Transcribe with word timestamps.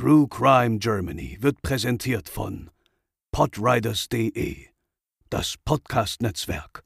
True 0.00 0.28
Crime 0.28 0.78
Germany 0.78 1.38
wird 1.40 1.60
präsentiert 1.60 2.28
von 2.28 2.70
podriders.de, 3.32 4.66
das 5.28 5.56
Podcast-Netzwerk. 5.64 6.84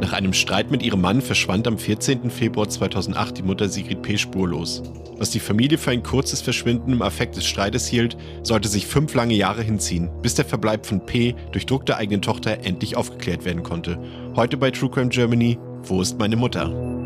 Nach 0.00 0.12
einem 0.12 0.32
Streit 0.32 0.72
mit 0.72 0.82
ihrem 0.82 1.02
Mann 1.02 1.20
verschwand 1.22 1.68
am 1.68 1.78
14. 1.78 2.32
Februar 2.32 2.68
2008 2.68 3.38
die 3.38 3.42
Mutter 3.44 3.68
Sigrid 3.68 4.02
P. 4.02 4.18
spurlos. 4.18 4.82
Was 5.16 5.30
die 5.30 5.38
Familie 5.38 5.78
für 5.78 5.92
ein 5.92 6.02
kurzes 6.02 6.42
Verschwinden 6.42 6.94
im 6.94 7.02
Affekt 7.02 7.36
des 7.36 7.46
Streites 7.46 7.86
hielt, 7.86 8.16
sollte 8.42 8.66
sich 8.66 8.88
fünf 8.88 9.14
lange 9.14 9.34
Jahre 9.34 9.62
hinziehen, 9.62 10.10
bis 10.20 10.34
der 10.34 10.46
Verbleib 10.46 10.84
von 10.84 11.06
P. 11.06 11.36
durch 11.52 11.66
Druck 11.66 11.86
der 11.86 11.98
eigenen 11.98 12.22
Tochter 12.22 12.64
endlich 12.64 12.96
aufgeklärt 12.96 13.44
werden 13.44 13.62
konnte. 13.62 14.02
Heute 14.34 14.56
bei 14.56 14.72
True 14.72 14.90
Crime 14.90 15.10
Germany, 15.10 15.60
wo 15.84 16.02
ist 16.02 16.18
meine 16.18 16.34
Mutter? 16.34 16.99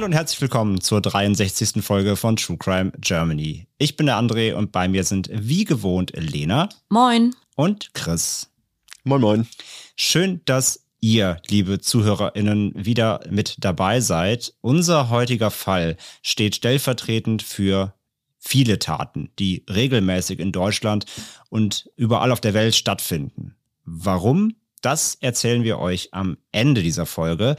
Hallo 0.00 0.06
und 0.06 0.14
herzlich 0.14 0.40
willkommen 0.40 0.80
zur 0.80 1.02
63. 1.02 1.84
Folge 1.84 2.16
von 2.16 2.34
True 2.36 2.56
Crime 2.56 2.90
Germany. 3.00 3.66
Ich 3.76 3.98
bin 3.98 4.06
der 4.06 4.16
André 4.16 4.54
und 4.54 4.72
bei 4.72 4.88
mir 4.88 5.04
sind 5.04 5.28
wie 5.30 5.64
gewohnt 5.64 6.12
Lena. 6.16 6.70
Moin. 6.88 7.36
Und 7.54 7.92
Chris. 7.92 8.50
Moin, 9.04 9.20
moin. 9.20 9.46
Schön, 9.96 10.40
dass 10.46 10.86
ihr, 11.00 11.36
liebe 11.48 11.80
ZuhörerInnen, 11.80 12.72
wieder 12.74 13.20
mit 13.28 13.56
dabei 13.58 14.00
seid. 14.00 14.54
Unser 14.62 15.10
heutiger 15.10 15.50
Fall 15.50 15.98
steht 16.22 16.56
stellvertretend 16.56 17.42
für 17.42 17.92
viele 18.38 18.78
Taten, 18.78 19.28
die 19.38 19.66
regelmäßig 19.68 20.40
in 20.40 20.50
Deutschland 20.50 21.04
und 21.50 21.90
überall 21.96 22.32
auf 22.32 22.40
der 22.40 22.54
Welt 22.54 22.74
stattfinden. 22.74 23.54
Warum? 23.84 24.54
Das 24.80 25.16
erzählen 25.16 25.62
wir 25.62 25.78
euch 25.78 26.14
am 26.14 26.38
Ende 26.52 26.82
dieser 26.82 27.04
Folge. 27.04 27.56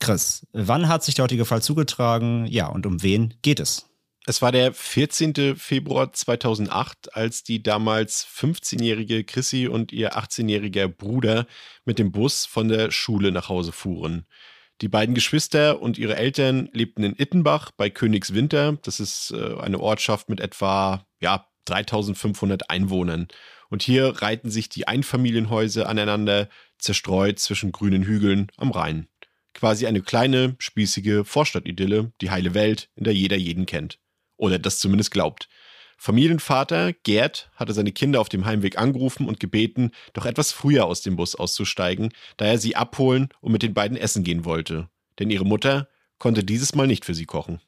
Chris, 0.00 0.46
wann 0.52 0.88
hat 0.88 1.04
sich 1.04 1.14
der 1.14 1.24
heutige 1.24 1.44
Fall 1.44 1.62
zugetragen? 1.62 2.46
Ja, 2.46 2.66
und 2.66 2.86
um 2.86 3.02
wen 3.02 3.34
geht 3.42 3.60
es? 3.60 3.86
Es 4.26 4.42
war 4.42 4.52
der 4.52 4.72
14. 4.72 5.56
Februar 5.56 6.12
2008, 6.12 7.14
als 7.14 7.42
die 7.42 7.62
damals 7.62 8.26
15-jährige 8.26 9.24
Chrissy 9.24 9.66
und 9.66 9.92
ihr 9.92 10.16
18-jähriger 10.16 10.88
Bruder 10.88 11.46
mit 11.84 11.98
dem 11.98 12.12
Bus 12.12 12.46
von 12.46 12.68
der 12.68 12.90
Schule 12.90 13.32
nach 13.32 13.48
Hause 13.48 13.72
fuhren. 13.72 14.26
Die 14.80 14.88
beiden 14.88 15.14
Geschwister 15.14 15.82
und 15.82 15.98
ihre 15.98 16.16
Eltern 16.16 16.70
lebten 16.72 17.02
in 17.02 17.18
Ittenbach 17.18 17.70
bei 17.70 17.90
Königswinter. 17.90 18.78
Das 18.82 19.00
ist 19.00 19.32
äh, 19.32 19.58
eine 19.58 19.80
Ortschaft 19.80 20.30
mit 20.30 20.40
etwa 20.40 21.04
ja, 21.20 21.46
3500 21.66 22.70
Einwohnern. 22.70 23.28
Und 23.68 23.82
hier 23.82 24.22
reihten 24.22 24.50
sich 24.50 24.68
die 24.68 24.88
Einfamilienhäuser 24.88 25.88
aneinander, 25.88 26.48
zerstreut 26.78 27.38
zwischen 27.38 27.72
grünen 27.72 28.02
Hügeln 28.02 28.50
am 28.56 28.70
Rhein. 28.70 29.06
Quasi 29.54 29.86
eine 29.86 30.02
kleine, 30.02 30.56
spießige 30.58 31.24
Vorstadtidylle, 31.24 32.12
die 32.20 32.30
heile 32.30 32.54
Welt, 32.54 32.88
in 32.94 33.04
der 33.04 33.14
jeder 33.14 33.36
jeden 33.36 33.66
kennt. 33.66 33.98
Oder 34.36 34.58
das 34.58 34.78
zumindest 34.78 35.10
glaubt. 35.10 35.48
Familienvater 35.98 36.94
Gerd 36.94 37.50
hatte 37.56 37.74
seine 37.74 37.92
Kinder 37.92 38.22
auf 38.22 38.30
dem 38.30 38.46
Heimweg 38.46 38.78
angerufen 38.78 39.28
und 39.28 39.38
gebeten, 39.38 39.90
doch 40.14 40.24
etwas 40.24 40.50
früher 40.50 40.86
aus 40.86 41.02
dem 41.02 41.16
Bus 41.16 41.34
auszusteigen, 41.34 42.10
da 42.38 42.46
er 42.46 42.58
sie 42.58 42.74
abholen 42.74 43.28
und 43.42 43.52
mit 43.52 43.62
den 43.62 43.74
beiden 43.74 43.98
essen 43.98 44.24
gehen 44.24 44.46
wollte. 44.46 44.88
Denn 45.18 45.28
ihre 45.28 45.44
Mutter 45.44 45.88
konnte 46.18 46.42
dieses 46.42 46.74
Mal 46.74 46.86
nicht 46.86 47.04
für 47.04 47.14
sie 47.14 47.26
kochen. 47.26 47.60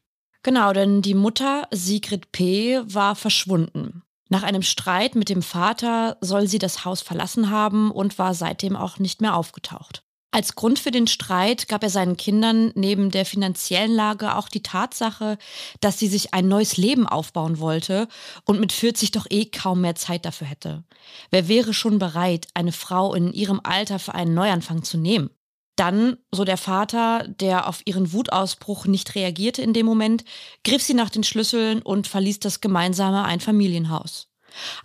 Genau, 0.42 0.72
denn 0.72 1.02
die 1.02 1.14
Mutter, 1.14 1.68
Sigrid 1.72 2.32
P., 2.32 2.80
war 2.86 3.16
verschwunden. 3.16 4.02
Nach 4.30 4.42
einem 4.42 4.62
Streit 4.62 5.14
mit 5.14 5.28
dem 5.28 5.42
Vater 5.42 6.16
soll 6.22 6.46
sie 6.46 6.58
das 6.58 6.86
Haus 6.86 7.02
verlassen 7.02 7.50
haben 7.50 7.90
und 7.90 8.18
war 8.18 8.32
seitdem 8.34 8.76
auch 8.76 8.98
nicht 8.98 9.20
mehr 9.20 9.36
aufgetaucht. 9.36 10.04
Als 10.34 10.54
Grund 10.54 10.78
für 10.78 10.91
den 10.91 11.06
Streit 11.06 11.69
gab 11.69 11.82
er 11.82 11.91
seinen 11.91 12.16
Kindern 12.16 12.72
neben 12.75 13.10
der 13.10 13.26
finanziellen 13.26 13.94
Lage 13.94 14.34
auch 14.34 14.48
die 14.48 14.62
Tatsache, 14.62 15.37
dass 15.81 15.98
sie 15.98 16.09
sich 16.09 16.32
ein 16.32 16.48
neues 16.48 16.78
Leben 16.78 17.06
aufbauen 17.06 17.59
wollte 17.59 18.09
und 18.47 18.59
mit 18.59 18.72
40 18.72 19.10
doch 19.10 19.26
eh 19.28 19.44
kaum 19.44 19.82
mehr 19.82 19.94
Zeit 19.94 20.25
dafür 20.25 20.47
hätte. 20.47 20.84
Wer 21.31 21.48
wäre 21.48 21.75
schon 21.75 21.98
bereit, 21.98 22.48
eine 22.54 22.72
Frau 22.72 23.12
in 23.12 23.34
ihrem 23.34 23.60
Alter 23.62 23.98
für 23.98 24.15
einen 24.15 24.32
Neuanfang 24.32 24.82
zu 24.82 24.97
nehmen? 24.97 25.28
Dann, 25.76 26.16
so 26.31 26.44
der 26.44 26.56
Vater, 26.56 27.28
der 27.28 27.69
auf 27.69 27.82
ihren 27.84 28.14
Wutausbruch 28.14 28.87
nicht 28.87 29.14
reagierte 29.14 29.60
in 29.60 29.75
dem 29.75 29.84
Moment, 29.84 30.25
griff 30.64 30.82
sie 30.82 30.94
nach 30.94 31.10
den 31.10 31.25
Schlüsseln 31.25 31.82
und 31.82 32.06
verließ 32.06 32.41
das 32.41 32.62
gemeinsame 32.62 33.25
Einfamilienhaus. 33.25 34.28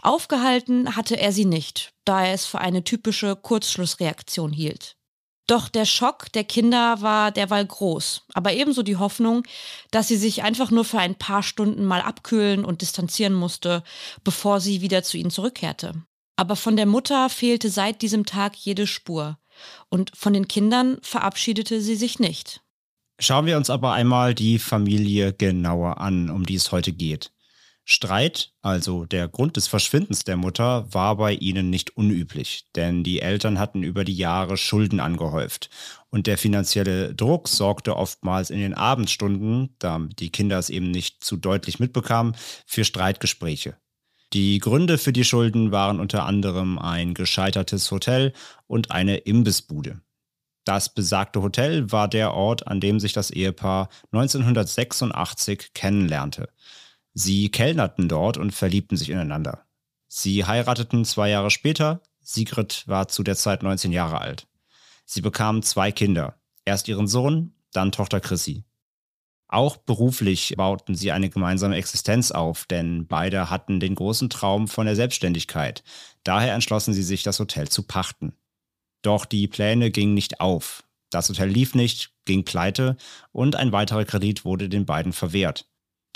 Aufgehalten 0.02 0.98
hatte 0.98 1.18
er 1.18 1.32
sie 1.32 1.46
nicht, 1.46 1.94
da 2.04 2.26
er 2.26 2.34
es 2.34 2.46
für 2.46 2.60
eine 2.60 2.84
typische 2.84 3.38
Kurzschlussreaktion 3.38 4.52
hielt. 4.52 4.97
Doch 5.48 5.70
der 5.70 5.86
Schock 5.86 6.30
der 6.34 6.44
Kinder 6.44 7.02
war 7.02 7.32
derweil 7.32 7.66
groß, 7.66 8.24
aber 8.34 8.52
ebenso 8.54 8.84
die 8.84 8.98
Hoffnung, 8.98 9.44
dass 9.92 10.10
sie 10.10 10.18
sich 10.18 10.44
einfach 10.44 10.72
nur 10.72 10.84
für 10.84 11.00
ein 11.00 11.16
paar 11.16 11.42
Stunden 11.42 11.86
mal 11.86 12.02
abkühlen 12.02 12.66
und 12.66 12.82
distanzieren 12.82 13.34
musste, 13.34 13.82
bevor 14.26 14.60
sie 14.60 14.82
wieder 14.82 15.04
zu 15.04 15.18
ihnen 15.18 15.32
zurückkehrte. 15.32 16.04
Aber 16.36 16.58
von 16.58 16.76
der 16.76 16.86
Mutter 16.86 17.30
fehlte 17.30 17.70
seit 17.70 18.02
diesem 18.02 18.26
Tag 18.26 18.56
jede 18.58 18.88
Spur, 18.88 19.40
und 19.90 20.12
von 20.16 20.34
den 20.34 20.48
Kindern 20.48 21.00
verabschiedete 21.02 21.82
sie 21.82 21.96
sich 21.96 22.20
nicht. 22.20 22.62
Schauen 23.20 23.48
wir 23.48 23.58
uns 23.58 23.72
aber 23.72 23.94
einmal 23.94 24.36
die 24.36 24.60
Familie 24.60 25.34
genauer 25.34 26.00
an, 26.00 26.30
um 26.30 26.46
die 26.46 26.56
es 26.56 26.72
heute 26.72 26.92
geht. 26.92 27.32
Streit, 27.90 28.52
also 28.62 29.06
der 29.06 29.30
Grund 29.30 29.56
des 29.56 29.70
Verschwindens 29.70 30.26
der 30.26 30.36
Mutter, 30.36 30.94
war 30.94 31.16
bei 31.16 31.32
ihnen 31.32 31.70
nicht 31.70 31.96
unüblich, 31.96 32.66
denn 32.76 33.02
die 33.02 33.22
Eltern 33.22 33.60
hatten 33.60 33.82
über 33.82 34.04
die 34.04 34.18
Jahre 34.18 34.58
Schulden 34.58 35.00
angehäuft. 35.00 35.70
Und 36.10 36.28
der 36.28 36.38
finanzielle 36.38 37.16
Druck 37.16 37.48
sorgte 37.48 37.96
oftmals 37.96 38.50
in 38.50 38.60
den 38.60 38.74
Abendstunden, 38.74 39.74
da 39.80 40.02
die 40.20 40.32
Kinder 40.32 40.60
es 40.60 40.70
eben 40.70 40.92
nicht 40.92 41.24
zu 41.24 41.38
deutlich 41.38 41.80
mitbekamen, 41.80 42.36
für 42.66 42.84
Streitgespräche. 42.84 43.78
Die 44.34 44.60
Gründe 44.60 44.98
für 44.98 45.14
die 45.14 45.24
Schulden 45.24 45.72
waren 45.72 46.02
unter 46.02 46.26
anderem 46.26 46.78
ein 46.78 47.14
gescheitertes 47.14 47.90
Hotel 47.90 48.34
und 48.68 48.92
eine 48.92 49.16
Imbissbude. 49.16 50.02
Das 50.66 50.94
besagte 50.94 51.42
Hotel 51.42 51.90
war 51.90 52.10
der 52.10 52.34
Ort, 52.34 52.68
an 52.68 52.82
dem 52.82 53.00
sich 53.00 53.14
das 53.14 53.32
Ehepaar 53.32 53.88
1986 54.12 55.72
kennenlernte. 55.74 56.50
Sie 57.20 57.50
kellnerten 57.50 58.08
dort 58.08 58.38
und 58.38 58.52
verliebten 58.52 58.96
sich 58.96 59.10
ineinander. 59.10 59.66
Sie 60.08 60.46
heirateten 60.46 61.04
zwei 61.04 61.32
Jahre 61.32 61.50
später. 61.50 62.04
Sigrid 62.22 62.88
war 62.88 63.08
zu 63.08 63.24
der 63.24 63.36
Zeit 63.36 63.64
19 63.64 63.92
Jahre 63.92 64.22
alt. 64.22 64.48
Sie 65.04 65.22
bekamen 65.22 65.64
zwei 65.64 65.92
Kinder. 65.92 66.40
Erst 66.64 66.88
ihren 66.88 67.08
Sohn, 67.08 67.56
dann 67.74 67.92
Tochter 67.92 68.20
Chrissy. 68.20 68.66
Auch 69.48 69.78
beruflich 69.78 70.54
bauten 70.58 70.94
sie 70.94 71.12
eine 71.12 71.32
gemeinsame 71.32 71.76
Existenz 71.78 72.30
auf, 72.30 72.66
denn 72.66 73.08
beide 73.08 73.50
hatten 73.50 73.80
den 73.80 73.96
großen 73.96 74.30
Traum 74.30 74.68
von 74.68 74.86
der 74.86 74.96
Selbstständigkeit. 74.96 75.84
Daher 76.24 76.54
entschlossen 76.54 76.94
sie 76.94 77.02
sich, 77.02 77.24
das 77.24 77.40
Hotel 77.40 77.68
zu 77.68 77.82
pachten. 77.82 78.34
Doch 79.02 79.26
die 79.26 79.48
Pläne 79.48 79.90
gingen 79.90 80.14
nicht 80.14 80.40
auf. 80.40 80.84
Das 81.10 81.30
Hotel 81.30 81.50
lief 81.50 81.74
nicht, 81.74 82.12
ging 82.26 82.46
pleite 82.46 82.96
und 83.32 83.56
ein 83.56 83.72
weiterer 83.72 84.06
Kredit 84.06 84.46
wurde 84.46 84.70
den 84.70 84.86
beiden 84.86 85.14
verwehrt. 85.14 85.68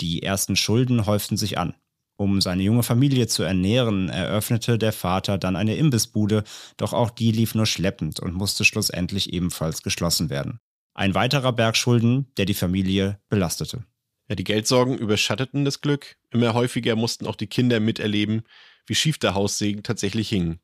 Die 0.02 0.20
ersten 0.20 0.56
Schulden 0.56 1.06
häuften 1.06 1.36
sich 1.36 1.58
an. 1.58 1.76
Um 2.16 2.40
seine 2.40 2.64
junge 2.64 2.82
Familie 2.82 3.28
zu 3.28 3.44
ernähren, 3.44 4.08
eröffnete 4.08 4.76
der 4.76 4.92
Vater 4.92 5.38
dann 5.38 5.54
eine 5.54 5.76
Imbissbude, 5.76 6.42
doch 6.76 6.92
auch 6.92 7.10
die 7.10 7.30
lief 7.30 7.54
nur 7.54 7.66
schleppend 7.66 8.18
und 8.18 8.34
musste 8.34 8.64
schlussendlich 8.64 9.32
ebenfalls 9.32 9.82
geschlossen 9.82 10.28
werden. 10.28 10.58
Ein 10.92 11.14
weiterer 11.14 11.52
Berg 11.52 11.76
Schulden, 11.76 12.26
der 12.36 12.46
die 12.46 12.54
Familie 12.54 13.20
belastete. 13.28 13.84
Ja, 14.28 14.34
die 14.34 14.42
Geldsorgen 14.42 14.98
überschatteten 14.98 15.64
das 15.64 15.80
Glück. 15.80 16.16
Immer 16.30 16.52
häufiger 16.52 16.96
mussten 16.96 17.28
auch 17.28 17.36
die 17.36 17.46
Kinder 17.46 17.78
miterleben, 17.78 18.42
wie 18.86 18.96
schief 18.96 19.18
der 19.18 19.34
Haussegen 19.34 19.84
tatsächlich 19.84 20.28
hing. 20.28 20.58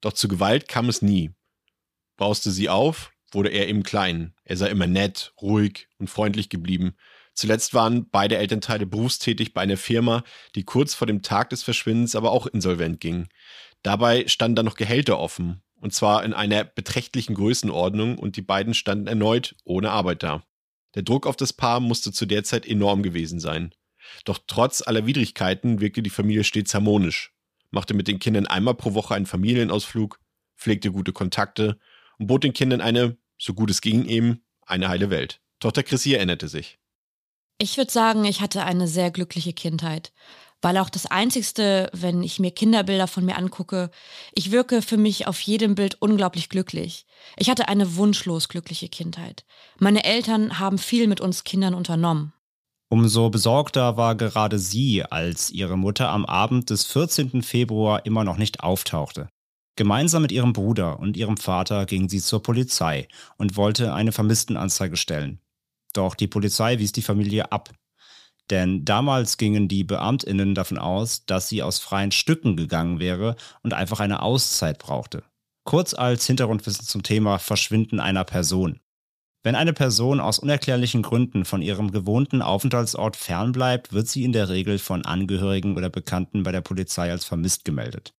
Doch 0.00 0.14
zu 0.14 0.28
Gewalt 0.28 0.66
kam 0.66 0.88
es 0.88 1.02
nie. 1.02 1.32
Brauste 2.16 2.50
sie 2.50 2.70
auf, 2.70 3.12
wurde 3.32 3.50
er 3.50 3.68
eben 3.68 3.82
klein. 3.82 4.34
Er 4.44 4.56
sei 4.56 4.70
immer 4.70 4.86
nett, 4.86 5.34
ruhig 5.42 5.88
und 5.98 6.08
freundlich 6.08 6.48
geblieben. 6.48 6.96
Zuletzt 7.38 7.72
waren 7.72 8.10
beide 8.10 8.36
Elternteile 8.36 8.84
berufstätig 8.84 9.54
bei 9.54 9.60
einer 9.60 9.76
Firma, 9.76 10.24
die 10.56 10.64
kurz 10.64 10.94
vor 10.94 11.06
dem 11.06 11.22
Tag 11.22 11.50
des 11.50 11.62
Verschwindens 11.62 12.16
aber 12.16 12.32
auch 12.32 12.48
insolvent 12.48 12.98
ging. 12.98 13.28
Dabei 13.84 14.26
standen 14.26 14.56
dann 14.56 14.64
noch 14.64 14.74
Gehälter 14.74 15.20
offen, 15.20 15.62
und 15.76 15.94
zwar 15.94 16.24
in 16.24 16.32
einer 16.32 16.64
beträchtlichen 16.64 17.36
Größenordnung, 17.36 18.18
und 18.18 18.34
die 18.34 18.42
beiden 18.42 18.74
standen 18.74 19.06
erneut 19.06 19.54
ohne 19.62 19.92
Arbeit 19.92 20.24
da. 20.24 20.42
Der 20.96 21.04
Druck 21.04 21.28
auf 21.28 21.36
das 21.36 21.52
Paar 21.52 21.78
musste 21.78 22.10
zu 22.10 22.26
der 22.26 22.42
Zeit 22.42 22.66
enorm 22.66 23.04
gewesen 23.04 23.38
sein. 23.38 23.72
Doch 24.24 24.40
trotz 24.44 24.82
aller 24.82 25.06
Widrigkeiten 25.06 25.80
wirkte 25.80 26.02
die 26.02 26.10
Familie 26.10 26.42
stets 26.42 26.74
harmonisch, 26.74 27.32
machte 27.70 27.94
mit 27.94 28.08
den 28.08 28.18
Kindern 28.18 28.48
einmal 28.48 28.74
pro 28.74 28.94
Woche 28.94 29.14
einen 29.14 29.26
Familienausflug, 29.26 30.18
pflegte 30.56 30.90
gute 30.90 31.12
Kontakte 31.12 31.78
und 32.18 32.26
bot 32.26 32.42
den 32.42 32.52
Kindern 32.52 32.80
eine, 32.80 33.16
so 33.38 33.54
gut 33.54 33.70
es 33.70 33.80
ging 33.80 34.06
eben, 34.06 34.42
eine 34.66 34.88
heile 34.88 35.08
Welt. 35.10 35.40
Tochter 35.60 35.84
Chrissy 35.84 36.14
erinnerte 36.14 36.48
sich. 36.48 36.80
Ich 37.60 37.76
würde 37.76 37.90
sagen, 37.90 38.24
ich 38.24 38.40
hatte 38.40 38.62
eine 38.62 38.86
sehr 38.86 39.10
glückliche 39.10 39.52
Kindheit, 39.52 40.12
weil 40.62 40.78
auch 40.78 40.88
das 40.88 41.06
Einzigste, 41.06 41.90
wenn 41.92 42.22
ich 42.22 42.38
mir 42.38 42.52
Kinderbilder 42.52 43.08
von 43.08 43.24
mir 43.24 43.36
angucke, 43.36 43.90
ich 44.32 44.52
wirke 44.52 44.80
für 44.80 44.96
mich 44.96 45.26
auf 45.26 45.40
jedem 45.40 45.74
Bild 45.74 46.00
unglaublich 46.00 46.50
glücklich. 46.50 47.04
Ich 47.36 47.50
hatte 47.50 47.66
eine 47.66 47.96
wunschlos 47.96 48.48
glückliche 48.48 48.88
Kindheit. 48.88 49.44
Meine 49.80 50.04
Eltern 50.04 50.60
haben 50.60 50.78
viel 50.78 51.08
mit 51.08 51.20
uns 51.20 51.42
Kindern 51.42 51.74
unternommen. 51.74 52.32
Umso 52.90 53.28
besorgter 53.28 53.96
war 53.96 54.14
gerade 54.14 54.60
sie, 54.60 55.02
als 55.02 55.50
ihre 55.50 55.76
Mutter 55.76 56.10
am 56.10 56.26
Abend 56.26 56.70
des 56.70 56.86
14. 56.86 57.42
Februar 57.42 58.06
immer 58.06 58.22
noch 58.22 58.36
nicht 58.36 58.60
auftauchte. 58.60 59.28
Gemeinsam 59.74 60.22
mit 60.22 60.30
ihrem 60.30 60.52
Bruder 60.52 61.00
und 61.00 61.16
ihrem 61.16 61.36
Vater 61.36 61.86
ging 61.86 62.08
sie 62.08 62.20
zur 62.20 62.40
Polizei 62.40 63.08
und 63.36 63.56
wollte 63.56 63.94
eine 63.94 64.12
Vermisstenanzeige 64.12 64.96
stellen. 64.96 65.40
Doch 65.98 66.14
die 66.14 66.28
Polizei 66.28 66.78
wies 66.78 66.92
die 66.92 67.02
Familie 67.02 67.50
ab. 67.50 67.70
Denn 68.50 68.84
damals 68.84 69.36
gingen 69.36 69.66
die 69.66 69.82
Beamtinnen 69.82 70.54
davon 70.54 70.78
aus, 70.78 71.26
dass 71.26 71.48
sie 71.48 71.60
aus 71.60 71.80
freien 71.80 72.12
Stücken 72.12 72.56
gegangen 72.56 73.00
wäre 73.00 73.34
und 73.64 73.74
einfach 73.74 73.98
eine 73.98 74.22
Auszeit 74.22 74.78
brauchte. 74.78 75.24
Kurz 75.64 75.94
als 75.94 76.24
Hintergrundwissen 76.24 76.86
zum 76.86 77.02
Thema 77.02 77.40
Verschwinden 77.40 77.98
einer 77.98 78.22
Person. 78.22 78.78
Wenn 79.42 79.56
eine 79.56 79.72
Person 79.72 80.20
aus 80.20 80.38
unerklärlichen 80.38 81.02
Gründen 81.02 81.44
von 81.44 81.62
ihrem 81.62 81.90
gewohnten 81.90 82.42
Aufenthaltsort 82.42 83.16
fernbleibt, 83.16 83.92
wird 83.92 84.06
sie 84.06 84.22
in 84.22 84.32
der 84.32 84.50
Regel 84.50 84.78
von 84.78 85.04
Angehörigen 85.04 85.76
oder 85.76 85.90
Bekannten 85.90 86.44
bei 86.44 86.52
der 86.52 86.60
Polizei 86.60 87.10
als 87.10 87.24
vermisst 87.24 87.64
gemeldet. 87.64 88.14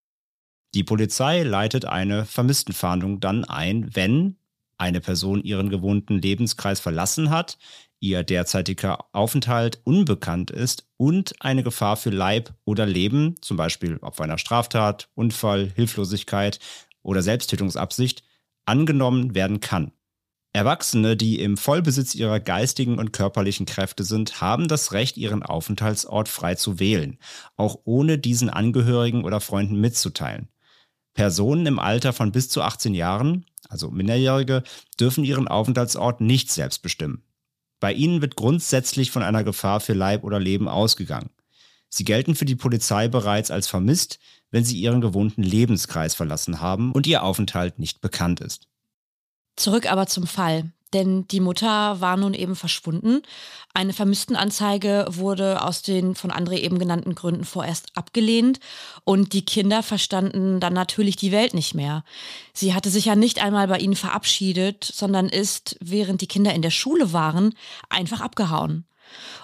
Die 0.74 0.84
Polizei 0.84 1.44
leitet 1.44 1.86
eine 1.86 2.26
Vermisstenfahndung 2.26 3.22
dann 3.22 3.46
ein, 3.46 3.96
wenn 3.96 4.36
eine 4.80 5.02
Person 5.02 5.44
ihren 5.44 5.70
gewohnten 5.70 6.20
Lebenskreis 6.20 6.80
verlassen 6.80 7.30
hat, 7.30 7.58
ihr 8.00 8.24
derzeitiger 8.24 9.06
Aufenthalt 9.12 9.81
unbekannt 9.84 10.52
ist 10.52 10.88
und 10.98 11.34
eine 11.42 11.64
Gefahr 11.64 11.98
für 11.98 12.10
Leib 12.10 12.54
oder 12.66 12.86
Leben, 12.86 13.36
zum 13.42 13.58
Beispiel 13.58 13.98
Opfer 13.98 14.24
einer 14.24 14.38
Straftat, 14.38 15.10
Unfall, 15.16 15.72
Hilflosigkeit 15.76 16.60
oder 17.04 17.22
Selbsttötungsabsicht, 17.22 18.24
angenommen 18.66 19.36
werden 19.36 19.60
kann. 19.60 19.92
Erwachsene, 20.52 21.16
die 21.16 21.40
im 21.40 21.58
Vollbesitz 21.58 22.16
ihrer 22.16 22.40
geistigen 22.40 22.98
und 22.98 23.14
körperlichen 23.14 23.68
Kräfte 23.68 24.04
sind, 24.04 24.42
haben 24.42 24.68
das 24.68 24.94
Recht, 24.94 25.16
ihren 25.18 25.44
Aufenthaltsort 25.44 26.28
frei 26.28 26.56
zu 26.56 26.80
wählen, 26.80 27.20
auch 27.56 27.80
ohne 27.84 28.18
diesen 28.18 28.50
Angehörigen 28.50 29.26
oder 29.26 29.42
Freunden 29.42 29.80
mitzuteilen. 29.80 30.50
Personen 31.14 31.66
im 31.66 31.80
Alter 31.80 32.14
von 32.14 32.31
bis 32.31 32.50
zu 32.50 32.62
18 32.62 32.96
Jahren, 32.96 33.46
also 33.69 33.89
Minderjährige, 33.89 34.63
dürfen 35.00 35.24
ihren 35.24 35.48
Aufenthaltsort 35.48 36.19
nicht 36.19 36.51
selbst 36.51 36.81
bestimmen. 36.81 37.24
Bei 37.80 37.94
ihnen 37.94 38.21
wird 38.21 38.36
grundsätzlich 38.36 39.12
von 39.12 39.24
einer 39.24 39.45
Gefahr 39.45 39.80
für 39.80 39.94
Leib 39.94 40.25
oder 40.25 40.39
Leben 40.39 40.68
ausgegangen. 40.68 41.30
Sie 41.88 42.04
gelten 42.04 42.36
für 42.36 42.45
die 42.45 42.57
Polizei 42.57 43.07
bereits 43.07 43.50
als 43.50 43.68
vermisst, 43.68 44.19
wenn 44.51 44.66
sie 44.66 44.80
ihren 44.80 45.01
gewohnten 45.01 45.44
Lebenskreis 45.44 46.13
verlassen 46.13 46.60
haben 46.60 46.92
und 46.92 47.07
ihr 47.07 47.24
Aufenthalt 47.24 47.80
nicht 47.80 48.01
bekannt 48.01 48.42
ist. 48.42 48.68
Zurück 49.56 49.92
aber 49.92 50.07
zum 50.07 50.27
Fall. 50.27 50.71
Denn 50.94 51.27
die 51.27 51.39
Mutter 51.39 52.01
war 52.01 52.18
nun 52.18 52.33
eben 52.33 52.56
verschwunden. 52.56 53.21
Eine 53.74 53.94
Vermisstenanzeige 53.94 55.06
wurde 55.09 55.62
aus 55.63 55.83
den 55.83 56.15
von 56.15 56.31
André 56.31 56.57
eben 56.57 56.80
genannten 56.80 57.13
Gründen 57.13 57.45
vorerst 57.45 57.95
abgelehnt. 57.95 58.59
Und 59.03 59.33
die 59.33 59.45
Kinder 59.45 59.83
verstanden 59.83 60.59
dann 60.59 60.74
natürlich 60.74 61.15
die 61.15 61.31
Welt 61.31 61.53
nicht 61.53 61.75
mehr. 61.75 62.03
Sie 62.53 62.74
hatte 62.74 62.89
sich 62.89 63.06
ja 63.06 63.15
nicht 63.15 63.44
einmal 63.44 63.68
bei 63.68 63.77
ihnen 63.77 63.95
verabschiedet, 63.95 64.83
sondern 64.83 65.30
ist, 65.30 65.77
während 65.80 66.21
die 66.21 66.27
Kinder 66.27 66.53
in 66.53 66.63
der 66.63 66.71
Schule 66.71 67.13
waren, 67.13 67.53
einfach 67.89 68.21
abgehauen. 68.21 68.85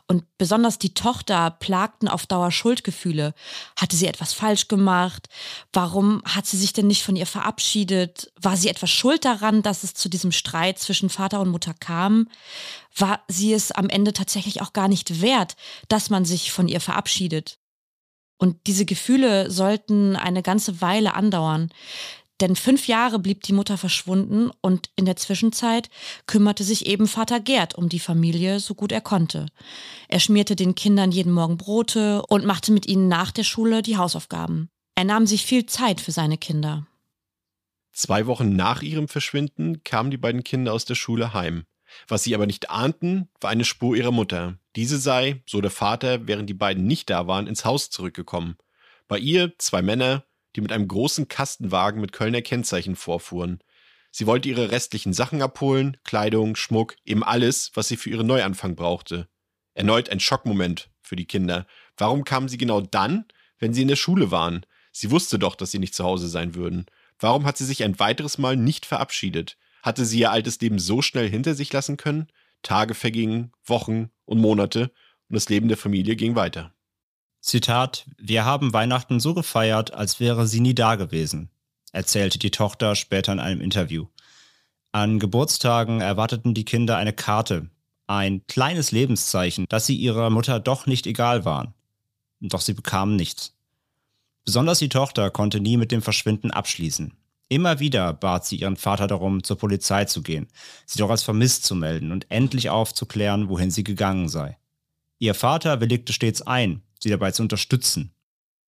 Und 0.07 0.23
besonders 0.37 0.77
die 0.79 0.93
Tochter 0.93 1.51
plagten 1.51 2.07
auf 2.07 2.25
Dauer 2.25 2.51
Schuldgefühle. 2.51 3.33
Hatte 3.79 3.95
sie 3.95 4.07
etwas 4.07 4.33
falsch 4.33 4.67
gemacht? 4.67 5.27
Warum 5.73 6.21
hat 6.25 6.45
sie 6.45 6.57
sich 6.57 6.73
denn 6.73 6.87
nicht 6.87 7.03
von 7.03 7.15
ihr 7.15 7.25
verabschiedet? 7.25 8.31
War 8.39 8.57
sie 8.57 8.69
etwas 8.69 8.89
schuld 8.89 9.25
daran, 9.25 9.61
dass 9.61 9.83
es 9.83 9.93
zu 9.93 10.09
diesem 10.09 10.31
Streit 10.31 10.79
zwischen 10.79 11.09
Vater 11.09 11.39
und 11.39 11.49
Mutter 11.49 11.73
kam? 11.73 12.27
War 12.95 13.21
sie 13.27 13.53
es 13.53 13.71
am 13.71 13.89
Ende 13.89 14.13
tatsächlich 14.13 14.61
auch 14.61 14.73
gar 14.73 14.87
nicht 14.87 15.21
wert, 15.21 15.55
dass 15.87 16.09
man 16.09 16.25
sich 16.25 16.51
von 16.51 16.67
ihr 16.67 16.81
verabschiedet? 16.81 17.57
Und 18.37 18.67
diese 18.67 18.85
Gefühle 18.85 19.49
sollten 19.49 20.15
eine 20.15 20.43
ganze 20.43 20.81
Weile 20.81 21.13
andauern. 21.13 21.69
Denn 22.41 22.55
fünf 22.55 22.87
Jahre 22.87 23.19
blieb 23.19 23.43
die 23.43 23.53
Mutter 23.53 23.77
verschwunden 23.77 24.51
und 24.61 24.89
in 24.95 25.05
der 25.05 25.15
Zwischenzeit 25.15 25.89
kümmerte 26.27 26.65
sich 26.65 26.85
eben 26.85 27.07
Vater 27.07 27.39
Gerd 27.39 27.75
um 27.75 27.87
die 27.87 27.99
Familie 27.99 28.59
so 28.59 28.75
gut 28.75 28.91
er 28.91 29.01
konnte. 29.01 29.45
Er 30.09 30.19
schmierte 30.19 30.55
den 30.57 30.75
Kindern 30.75 31.11
jeden 31.11 31.31
Morgen 31.31 31.57
Brote 31.57 32.23
und 32.23 32.45
machte 32.45 32.73
mit 32.73 32.87
ihnen 32.87 33.07
nach 33.07 33.31
der 33.31 33.43
Schule 33.43 33.81
die 33.81 33.97
Hausaufgaben. 33.97 34.69
Er 34.95 35.05
nahm 35.05 35.25
sich 35.27 35.45
viel 35.45 35.65
Zeit 35.65 36.01
für 36.01 36.11
seine 36.11 36.37
Kinder. 36.37 36.85
Zwei 37.93 38.27
Wochen 38.27 38.57
nach 38.57 38.81
ihrem 38.81 39.07
Verschwinden 39.07 39.83
kamen 39.85 40.11
die 40.11 40.17
beiden 40.17 40.43
Kinder 40.43 40.73
aus 40.73 40.83
der 40.83 40.95
Schule 40.95 41.33
heim. 41.33 41.63
Was 42.09 42.23
sie 42.23 42.35
aber 42.35 42.45
nicht 42.45 42.69
ahnten, 42.69 43.29
war 43.39 43.49
eine 43.49 43.63
Spur 43.63 43.95
ihrer 43.95 44.11
Mutter. 44.11 44.57
Diese 44.75 44.97
sei, 44.97 45.41
so 45.45 45.61
der 45.61 45.71
Vater, 45.71 46.27
während 46.27 46.49
die 46.49 46.53
beiden 46.53 46.85
nicht 46.85 47.09
da 47.09 47.27
waren, 47.27 47.47
ins 47.47 47.63
Haus 47.63 47.89
zurückgekommen. 47.89 48.57
Bei 49.07 49.17
ihr 49.17 49.53
zwei 49.59 49.81
Männer, 49.81 50.25
die 50.55 50.61
mit 50.61 50.71
einem 50.71 50.87
großen 50.87 51.27
Kastenwagen 51.27 52.01
mit 52.01 52.11
Kölner 52.11 52.41
Kennzeichen 52.41 52.95
vorfuhren. 52.95 53.59
Sie 54.11 54.27
wollte 54.27 54.47
ihre 54.47 54.71
restlichen 54.71 55.11
Sachen 55.13 55.41
abholen, 55.41 55.97
Kleidung, 56.03 56.55
Schmuck, 56.55 56.95
eben 57.03 57.23
alles, 57.23 57.71
was 57.73 57.89
sie 57.89 57.97
für 57.97 58.09
ihren 58.09 58.27
Neuanfang 58.27 58.75
brauchte. 58.75 59.27
Erneut 59.73 60.09
ein 60.09 60.21
Schockmoment 60.21 60.89
für 61.01 61.17
die 61.17 61.25
Kinder. 61.25 61.67
Warum 61.97 62.23
kamen 62.23 62.47
sie 62.47 62.57
genau 62.57 62.79
dann, 62.79 63.25
wenn 63.59 63.73
sie 63.73 63.81
in 63.81 63.89
der 63.89 63.97
Schule 63.97 64.31
waren? 64.31 64.65
Sie 64.93 65.11
wusste 65.11 65.37
doch, 65.37 65.55
dass 65.55 65.71
sie 65.71 65.79
nicht 65.79 65.93
zu 65.93 66.05
Hause 66.05 66.29
sein 66.29 66.55
würden. 66.55 66.85
Warum 67.19 67.45
hat 67.45 67.57
sie 67.57 67.65
sich 67.65 67.83
ein 67.83 67.99
weiteres 67.99 68.37
Mal 68.37 68.55
nicht 68.55 68.85
verabschiedet? 68.85 69.57
Hatte 69.83 70.05
sie 70.05 70.19
ihr 70.19 70.31
altes 70.31 70.59
Leben 70.61 70.79
so 70.79 71.01
schnell 71.01 71.29
hinter 71.29 71.53
sich 71.53 71.71
lassen 71.73 71.97
können? 71.97 72.27
Tage 72.63 72.93
vergingen, 72.93 73.51
Wochen 73.65 74.09
und 74.23 74.39
Monate 74.39 74.91
und 75.29 75.35
das 75.35 75.49
Leben 75.49 75.67
der 75.67 75.77
Familie 75.77 76.15
ging 76.15 76.35
weiter. 76.35 76.74
Zitat, 77.45 78.07
wir 78.17 78.43
haben 78.43 78.73
Weihnachten 78.73 79.19
so 79.19 79.35
gefeiert, 79.35 79.93
als 79.93 80.19
wäre 80.19 80.47
sie 80.47 80.61
nie 80.61 80.73
da 80.73 80.95
gewesen, 80.95 81.51
erzählte 81.91 82.39
die 82.39 82.49
Tochter 82.49 82.95
später 82.95 83.31
in 83.31 83.39
einem 83.39 83.61
Interview. 83.61 84.07
An 84.91 85.19
Geburtstagen 85.19 86.01
erwarteten 86.01 86.55
die 86.55 86.65
Kinder 86.65 86.97
eine 86.97 87.13
Karte, 87.13 87.69
ein 88.07 88.41
kleines 88.47 88.91
Lebenszeichen, 88.91 89.67
dass 89.69 89.85
sie 89.85 89.95
ihrer 89.95 90.31
Mutter 90.31 90.59
doch 90.59 90.87
nicht 90.87 91.05
egal 91.05 91.45
waren. 91.45 91.75
Doch 92.39 92.61
sie 92.61 92.73
bekamen 92.73 93.15
nichts. 93.15 93.53
Besonders 94.43 94.79
die 94.79 94.89
Tochter 94.89 95.29
konnte 95.29 95.59
nie 95.59 95.77
mit 95.77 95.91
dem 95.91 96.01
Verschwinden 96.01 96.49
abschließen. 96.49 97.13
Immer 97.47 97.79
wieder 97.79 98.11
bat 98.13 98.47
sie 98.47 98.55
ihren 98.55 98.75
Vater 98.75 99.05
darum, 99.05 99.43
zur 99.43 99.59
Polizei 99.59 100.05
zu 100.05 100.23
gehen, 100.23 100.47
sie 100.87 100.97
doch 100.97 101.11
als 101.11 101.21
vermisst 101.21 101.63
zu 101.63 101.75
melden 101.75 102.11
und 102.11 102.25
endlich 102.31 102.71
aufzuklären, 102.71 103.49
wohin 103.49 103.69
sie 103.69 103.83
gegangen 103.83 104.29
sei. 104.29 104.57
Ihr 105.19 105.35
Vater 105.35 105.79
willigte 105.79 106.11
stets 106.11 106.41
ein, 106.41 106.81
sie 106.99 107.09
dabei 107.09 107.31
zu 107.31 107.41
unterstützen. 107.43 108.13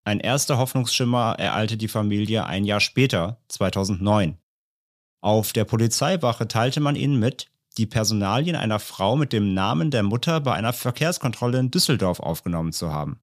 Ein 0.05 0.21
erster 0.21 0.59
Hoffnungsschimmer 0.59 1.37
ereilte 1.39 1.77
die 1.77 1.89
Familie 1.89 2.45
ein 2.45 2.65
Jahr 2.65 2.81
später, 2.81 3.41
2009. 3.49 4.39
Auf 5.23 5.55
der 5.55 5.65
Polizeiwache 5.65 6.47
teilte 6.47 6.81
man 6.81 6.97
ihnen 6.97 7.19
mit, 7.19 7.51
die 7.79 7.87
Personalien 7.87 8.57
einer 8.57 8.79
Frau 8.79 9.17
mit 9.17 9.33
dem 9.33 9.55
Namen 9.55 9.91
der 9.91 10.03
Mutter 10.03 10.41
bei 10.41 10.53
einer 10.53 10.73
Verkehrskontrolle 10.73 11.59
in 11.59 11.71
Düsseldorf 11.71 12.21
aufgenommen 12.21 12.73
zu 12.73 12.93
haben. 12.93 13.21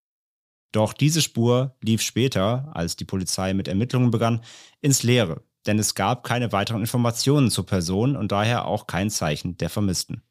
Doch 0.72 0.94
diese 0.94 1.22
Spur 1.22 1.76
lief 1.82 2.02
später, 2.02 2.72
als 2.74 2.96
die 2.96 3.06
Polizei 3.06 3.54
mit 3.54 3.68
Ermittlungen 3.68 4.12
begann, 4.12 4.42
ins 4.82 5.04
Leere, 5.04 5.44
denn 5.68 5.78
es 5.78 5.96
gab 5.96 6.24
keine 6.24 6.52
weiteren 6.52 6.82
Informationen 6.82 7.52
zur 7.52 7.66
Person 7.66 8.16
und 8.16 8.32
daher 8.32 8.66
auch 8.66 8.88
kein 8.88 9.10
Zeichen 9.10 9.58
der 9.58 9.70
Vermissten. 9.70 10.24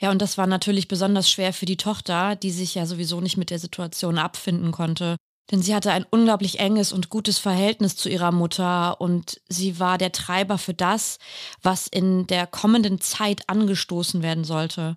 Ja, 0.00 0.10
und 0.10 0.20
das 0.20 0.36
war 0.36 0.46
natürlich 0.46 0.88
besonders 0.88 1.30
schwer 1.30 1.52
für 1.52 1.66
die 1.66 1.78
Tochter, 1.78 2.36
die 2.36 2.50
sich 2.50 2.74
ja 2.74 2.84
sowieso 2.86 3.20
nicht 3.20 3.36
mit 3.36 3.50
der 3.50 3.58
Situation 3.58 4.18
abfinden 4.18 4.72
konnte. 4.72 5.16
Denn 5.50 5.62
sie 5.62 5.74
hatte 5.74 5.92
ein 5.92 6.04
unglaublich 6.10 6.58
enges 6.58 6.92
und 6.92 7.08
gutes 7.08 7.38
Verhältnis 7.38 7.96
zu 7.96 8.08
ihrer 8.08 8.32
Mutter 8.32 9.00
und 9.00 9.40
sie 9.48 9.78
war 9.78 9.96
der 9.96 10.12
Treiber 10.12 10.58
für 10.58 10.74
das, 10.74 11.18
was 11.62 11.86
in 11.86 12.26
der 12.26 12.46
kommenden 12.46 13.00
Zeit 13.00 13.48
angestoßen 13.48 14.22
werden 14.22 14.44
sollte. 14.44 14.96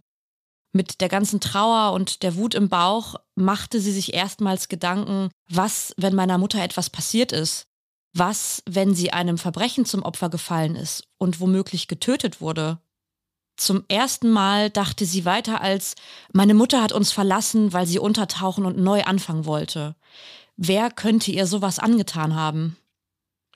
Mit 0.72 1.02
der 1.02 1.10
ganzen 1.10 1.40
Trauer 1.40 1.94
und 1.94 2.24
der 2.24 2.36
Wut 2.36 2.56
im 2.56 2.70
Bauch 2.70 3.16
machte 3.36 3.80
sie 3.80 3.92
sich 3.92 4.14
erstmals 4.14 4.70
Gedanken, 4.70 5.30
was, 5.50 5.94
wenn 5.98 6.16
meiner 6.16 6.38
Mutter 6.38 6.62
etwas 6.62 6.90
passiert 6.90 7.32
ist? 7.32 7.66
Was, 8.14 8.64
wenn 8.68 8.96
sie 8.96 9.14
einem 9.14 9.38
Verbrechen 9.38 9.86
zum 9.86 10.04
Opfer 10.04 10.30
gefallen 10.30 10.76
ist 10.76 11.04
und 11.20 11.40
womöglich 11.40 11.88
getötet 11.88 12.42
wurde? 12.42 12.80
Zum 13.60 13.84
ersten 13.90 14.30
Mal 14.30 14.70
dachte 14.70 15.04
sie 15.04 15.26
weiter 15.26 15.60
als, 15.60 15.96
meine 16.32 16.54
Mutter 16.54 16.82
hat 16.82 16.94
uns 16.94 17.12
verlassen, 17.12 17.74
weil 17.74 17.86
sie 17.86 18.00
untertauchen 18.00 18.66
und 18.66 18.78
neu 18.78 19.04
anfangen 19.04 19.46
wollte. 19.46 19.98
Wer 20.56 20.90
könnte 20.90 21.32
ihr 21.32 21.46
sowas 21.46 21.78
angetan 21.78 22.36
haben? 22.36 22.78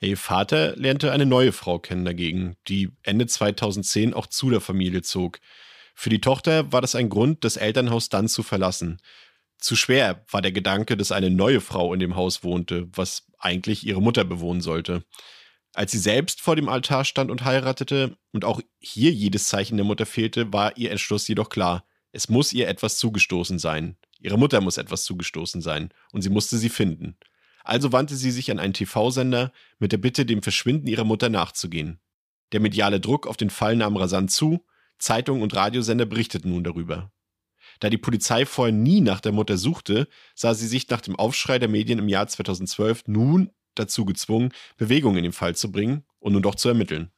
Ihr 0.02 0.18
Vater 0.18 0.76
lernte 0.76 1.10
eine 1.10 1.24
neue 1.24 1.52
Frau 1.52 1.78
kennen 1.78 2.04
dagegen, 2.04 2.56
die 2.68 2.90
Ende 3.02 3.26
2010 3.26 4.12
auch 4.12 4.26
zu 4.26 4.50
der 4.50 4.60
Familie 4.60 5.00
zog. 5.00 5.40
Für 5.94 6.10
die 6.10 6.20
Tochter 6.20 6.70
war 6.70 6.82
das 6.82 6.94
ein 6.94 7.08
Grund, 7.08 7.42
das 7.42 7.56
Elternhaus 7.56 8.10
dann 8.10 8.28
zu 8.28 8.42
verlassen. 8.42 9.00
Zu 9.56 9.74
schwer 9.74 10.26
war 10.30 10.42
der 10.42 10.52
Gedanke, 10.52 10.98
dass 10.98 11.12
eine 11.12 11.30
neue 11.30 11.62
Frau 11.62 11.94
in 11.94 12.00
dem 12.00 12.14
Haus 12.14 12.44
wohnte, 12.44 12.88
was 12.92 13.26
eigentlich 13.38 13.86
ihre 13.86 14.02
Mutter 14.02 14.24
bewohnen 14.24 14.60
sollte. 14.60 15.02
Als 15.74 15.90
sie 15.90 15.98
selbst 15.98 16.40
vor 16.40 16.54
dem 16.54 16.68
Altar 16.68 17.04
stand 17.04 17.30
und 17.30 17.44
heiratete 17.44 18.16
und 18.32 18.44
auch 18.44 18.60
hier 18.78 19.10
jedes 19.10 19.48
Zeichen 19.48 19.76
der 19.76 19.84
Mutter 19.84 20.06
fehlte, 20.06 20.52
war 20.52 20.76
ihr 20.76 20.92
Entschluss 20.92 21.26
jedoch 21.26 21.48
klar. 21.48 21.84
Es 22.12 22.28
muss 22.28 22.52
ihr 22.52 22.68
etwas 22.68 22.96
zugestoßen 22.98 23.58
sein. 23.58 23.96
Ihre 24.20 24.38
Mutter 24.38 24.60
muss 24.60 24.78
etwas 24.78 25.04
zugestoßen 25.04 25.60
sein 25.60 25.92
und 26.12 26.22
sie 26.22 26.30
musste 26.30 26.58
sie 26.58 26.68
finden. 26.68 27.16
Also 27.64 27.92
wandte 27.92 28.14
sie 28.14 28.30
sich 28.30 28.52
an 28.52 28.60
einen 28.60 28.72
TV-Sender 28.72 29.52
mit 29.80 29.90
der 29.90 29.98
Bitte, 29.98 30.24
dem 30.24 30.42
Verschwinden 30.42 30.86
ihrer 30.86 31.04
Mutter 31.04 31.28
nachzugehen. 31.28 31.98
Der 32.52 32.60
mediale 32.60 33.00
Druck 33.00 33.26
auf 33.26 33.36
den 33.36 33.50
Fall 33.50 33.74
nahm 33.74 33.96
rasant 33.96 34.30
zu, 34.30 34.64
Zeitungen 34.98 35.42
und 35.42 35.56
Radiosender 35.56 36.06
berichteten 36.06 36.50
nun 36.50 36.62
darüber. 36.62 37.10
Da 37.80 37.90
die 37.90 37.98
Polizei 37.98 38.46
vorher 38.46 38.72
nie 38.72 39.00
nach 39.00 39.20
der 39.20 39.32
Mutter 39.32 39.56
suchte, 39.56 40.06
sah 40.36 40.54
sie 40.54 40.68
sich 40.68 40.88
nach 40.88 41.00
dem 41.00 41.16
Aufschrei 41.16 41.58
der 41.58 41.68
Medien 41.68 41.98
im 41.98 42.08
Jahr 42.08 42.28
2012 42.28 43.08
nun 43.08 43.50
dazu 43.74 44.04
gezwungen, 44.04 44.52
Bewegung 44.76 45.16
in 45.16 45.24
den 45.24 45.32
Fall 45.32 45.54
zu 45.56 45.70
bringen 45.70 46.04
und 46.18 46.32
nun 46.32 46.42
doch 46.42 46.54
zu 46.54 46.68
ermitteln. 46.68 47.10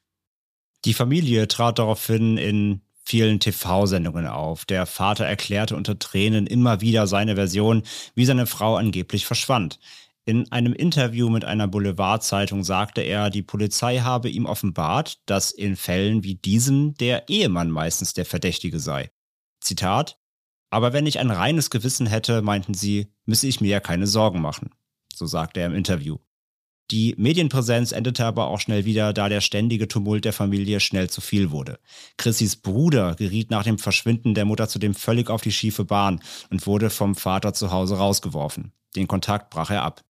Die 0.84 0.94
Familie 0.94 1.48
trat 1.48 1.78
daraufhin 1.78 2.38
in 2.38 2.82
vielen 3.06 3.40
TV-Sendungen 3.40 4.26
auf. 4.26 4.64
Der 4.64 4.84
Vater 4.84 5.24
erklärte 5.24 5.76
unter 5.76 5.98
Tränen 5.98 6.46
immer 6.46 6.80
wieder 6.80 7.06
seine 7.06 7.36
Version, 7.36 7.82
wie 8.14 8.24
seine 8.24 8.46
Frau 8.46 8.76
angeblich 8.76 9.26
verschwand. 9.26 9.78
In 10.24 10.50
einem 10.50 10.72
Interview 10.72 11.30
mit 11.30 11.44
einer 11.44 11.68
Boulevardzeitung 11.68 12.64
sagte 12.64 13.00
er, 13.00 13.30
die 13.30 13.44
Polizei 13.44 13.98
habe 13.98 14.28
ihm 14.28 14.46
offenbart, 14.46 15.20
dass 15.26 15.52
in 15.52 15.76
Fällen 15.76 16.24
wie 16.24 16.34
diesem 16.34 16.94
der 16.94 17.28
Ehemann 17.28 17.70
meistens 17.70 18.12
der 18.12 18.24
Verdächtige 18.24 18.80
sei. 18.80 19.12
Zitat 19.60 20.18
Aber 20.70 20.92
wenn 20.92 21.06
ich 21.06 21.20
ein 21.20 21.30
reines 21.30 21.70
Gewissen 21.70 22.08
hätte, 22.08 22.42
meinten 22.42 22.74
sie, 22.74 23.12
müsse 23.24 23.46
ich 23.46 23.60
mir 23.60 23.68
ja 23.68 23.78
keine 23.78 24.08
Sorgen 24.08 24.40
machen. 24.40 24.70
So 25.14 25.26
sagte 25.26 25.60
er 25.60 25.66
im 25.66 25.76
Interview. 25.76 26.18
Die 26.92 27.14
Medienpräsenz 27.18 27.90
endete 27.90 28.24
aber 28.24 28.46
auch 28.46 28.60
schnell 28.60 28.84
wieder, 28.84 29.12
da 29.12 29.28
der 29.28 29.40
ständige 29.40 29.88
Tumult 29.88 30.24
der 30.24 30.32
Familie 30.32 30.78
schnell 30.78 31.10
zu 31.10 31.20
viel 31.20 31.50
wurde. 31.50 31.80
Chrissys 32.16 32.56
Bruder 32.56 33.16
geriet 33.16 33.50
nach 33.50 33.64
dem 33.64 33.78
Verschwinden 33.78 34.34
der 34.34 34.44
Mutter 34.44 34.68
zudem 34.68 34.94
völlig 34.94 35.28
auf 35.28 35.42
die 35.42 35.52
schiefe 35.52 35.84
Bahn 35.84 36.20
und 36.50 36.66
wurde 36.66 36.90
vom 36.90 37.16
Vater 37.16 37.54
zu 37.54 37.72
Hause 37.72 37.96
rausgeworfen. 37.98 38.72
Den 38.94 39.08
Kontakt 39.08 39.50
brach 39.50 39.70
er 39.70 39.82
ab. 39.82 40.02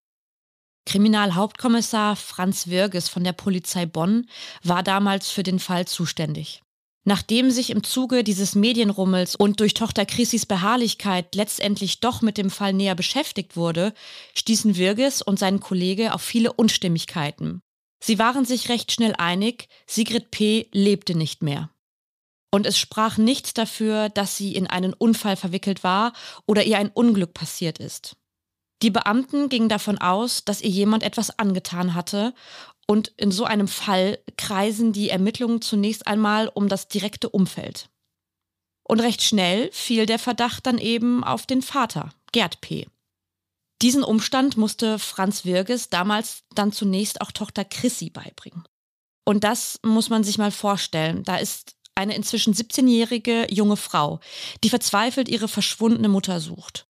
Kriminalhauptkommissar 0.84 2.14
Franz 2.14 2.68
Wirges 2.68 3.08
von 3.08 3.24
der 3.24 3.32
Polizei 3.32 3.86
Bonn 3.86 4.28
war 4.62 4.82
damals 4.82 5.30
für 5.30 5.42
den 5.42 5.58
Fall 5.58 5.86
zuständig. 5.86 6.62
Nachdem 7.08 7.52
sich 7.52 7.70
im 7.70 7.84
Zuge 7.84 8.24
dieses 8.24 8.56
Medienrummels 8.56 9.36
und 9.36 9.60
durch 9.60 9.74
Tochter 9.74 10.04
Chrissys 10.04 10.44
Beharrlichkeit 10.44 11.36
letztendlich 11.36 12.00
doch 12.00 12.20
mit 12.20 12.36
dem 12.36 12.50
Fall 12.50 12.72
näher 12.72 12.96
beschäftigt 12.96 13.54
wurde, 13.54 13.94
stießen 14.34 14.76
Wirges 14.76 15.22
und 15.22 15.38
sein 15.38 15.60
Kollege 15.60 16.14
auf 16.14 16.20
viele 16.20 16.52
Unstimmigkeiten. 16.52 17.62
Sie 18.02 18.18
waren 18.18 18.44
sich 18.44 18.68
recht 18.70 18.90
schnell 18.90 19.14
einig, 19.18 19.68
Sigrid 19.86 20.32
P. 20.32 20.68
lebte 20.72 21.16
nicht 21.16 21.44
mehr. 21.44 21.70
Und 22.50 22.66
es 22.66 22.76
sprach 22.76 23.18
nichts 23.18 23.54
dafür, 23.54 24.08
dass 24.08 24.36
sie 24.36 24.56
in 24.56 24.66
einen 24.66 24.92
Unfall 24.92 25.36
verwickelt 25.36 25.84
war 25.84 26.12
oder 26.44 26.64
ihr 26.64 26.76
ein 26.76 26.90
Unglück 26.90 27.34
passiert 27.34 27.78
ist. 27.78 28.16
Die 28.82 28.90
Beamten 28.90 29.48
gingen 29.48 29.68
davon 29.68 29.98
aus, 29.98 30.44
dass 30.44 30.60
ihr 30.60 30.70
jemand 30.70 31.02
etwas 31.02 31.38
angetan 31.38 31.94
hatte 31.94 32.34
und 32.86 33.08
in 33.16 33.30
so 33.30 33.44
einem 33.44 33.68
Fall 33.68 34.18
kreisen 34.36 34.92
die 34.92 35.10
Ermittlungen 35.10 35.60
zunächst 35.60 36.06
einmal 36.06 36.48
um 36.48 36.68
das 36.68 36.88
direkte 36.88 37.28
Umfeld. 37.28 37.88
Und 38.84 39.00
recht 39.00 39.22
schnell 39.22 39.70
fiel 39.72 40.06
der 40.06 40.18
Verdacht 40.18 40.66
dann 40.66 40.78
eben 40.78 41.24
auf 41.24 41.46
den 41.46 41.62
Vater, 41.62 42.10
Gerd 42.32 42.60
P. 42.60 42.86
Diesen 43.82 44.04
Umstand 44.04 44.56
musste 44.56 44.98
Franz 44.98 45.44
Wirges 45.44 45.90
damals 45.90 46.44
dann 46.54 46.72
zunächst 46.72 47.20
auch 47.20 47.32
Tochter 47.32 47.64
Chrissy 47.64 48.10
beibringen. 48.10 48.64
Und 49.24 49.42
das 49.42 49.80
muss 49.82 50.08
man 50.08 50.22
sich 50.22 50.38
mal 50.38 50.52
vorstellen. 50.52 51.24
Da 51.24 51.36
ist 51.36 51.74
eine 51.96 52.14
inzwischen 52.14 52.54
17-jährige 52.54 53.52
junge 53.52 53.76
Frau, 53.76 54.20
die 54.62 54.70
verzweifelt 54.70 55.28
ihre 55.28 55.48
verschwundene 55.48 56.08
Mutter 56.08 56.40
sucht 56.40 56.86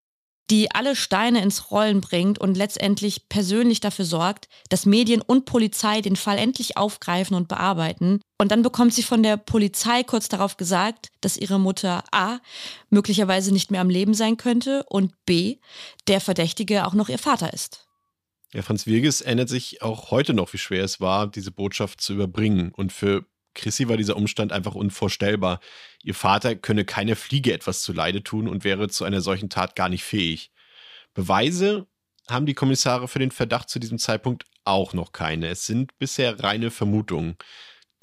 die 0.51 0.71
alle 0.71 0.95
Steine 0.95 1.43
ins 1.43 1.71
Rollen 1.71 2.01
bringt 2.01 2.39
und 2.39 2.57
letztendlich 2.57 3.29
persönlich 3.29 3.81
dafür 3.81 4.05
sorgt, 4.05 4.49
dass 4.69 4.87
Medien 4.87 5.21
und 5.21 5.45
Polizei 5.45 6.01
den 6.01 6.17
Fall 6.17 6.39
endlich 6.39 6.77
aufgreifen 6.77 7.37
und 7.37 7.49
bearbeiten. 7.49 8.21
Und 8.39 8.53
dann 8.53 8.63
bekommt 8.63 8.95
sie 8.95 9.03
von 9.03 9.23
der 9.23 9.37
Polizei 9.37 10.03
kurz 10.03 10.29
darauf 10.29 10.57
gesagt, 10.57 11.09
dass 11.21 11.37
ihre 11.37 11.59
Mutter 11.59 12.05
A 12.13 12.39
möglicherweise 12.91 13.53
nicht 13.53 13.71
mehr 13.71 13.81
am 13.81 13.91
Leben 13.91 14.15
sein 14.15 14.37
könnte 14.37 14.85
und 14.89 15.13
B 15.25 15.57
der 16.07 16.21
Verdächtige 16.21 16.87
auch 16.87 16.95
noch 16.95 17.09
ihr 17.09 17.19
Vater 17.19 17.53
ist. 17.53 17.87
Ja, 18.53 18.63
Franz 18.63 18.87
Wirges 18.87 19.21
erinnert 19.21 19.49
sich 19.49 19.83
auch 19.83 20.11
heute 20.11 20.33
noch, 20.33 20.53
wie 20.53 20.59
schwer 20.59 20.85
es 20.85 21.01
war, 21.01 21.27
diese 21.27 21.51
Botschaft 21.51 22.01
zu 22.01 22.15
überbringen. 22.15 22.73
Und 22.73 22.93
für 22.93 23.27
Chrissy 23.57 23.89
war 23.89 23.97
dieser 23.97 24.17
Umstand 24.17 24.53
einfach 24.53 24.75
unvorstellbar. 24.75 25.61
Ihr 26.03 26.15
Vater 26.15 26.55
könne 26.55 26.85
keine 26.85 27.17
Fliege 27.17 27.53
etwas 27.53 27.83
zuleide 27.83 28.23
tun 28.23 28.47
und 28.47 28.63
wäre 28.63 28.89
zu 28.89 29.05
einer 29.05 29.21
solchen 29.21 29.51
Tat 29.51 29.75
gar 29.75 29.89
nicht 29.89 30.05
fähig. 30.05 30.53
Beweise 31.15 31.87
haben 32.29 32.47
die 32.47 32.55
Kommissare 32.55 33.09
für 33.09 33.19
den 33.19 33.31
Verdacht 33.31 33.69
zu 33.69 33.79
diesem 33.79 33.99
Zeitpunkt 33.99 34.45
auch 34.65 34.93
noch 34.93 35.13
keine. 35.13 35.49
Es 35.49 35.67
sind 35.67 35.97
bisher 35.99 36.41
reine 36.41 36.71
Vermutungen. 36.71 37.37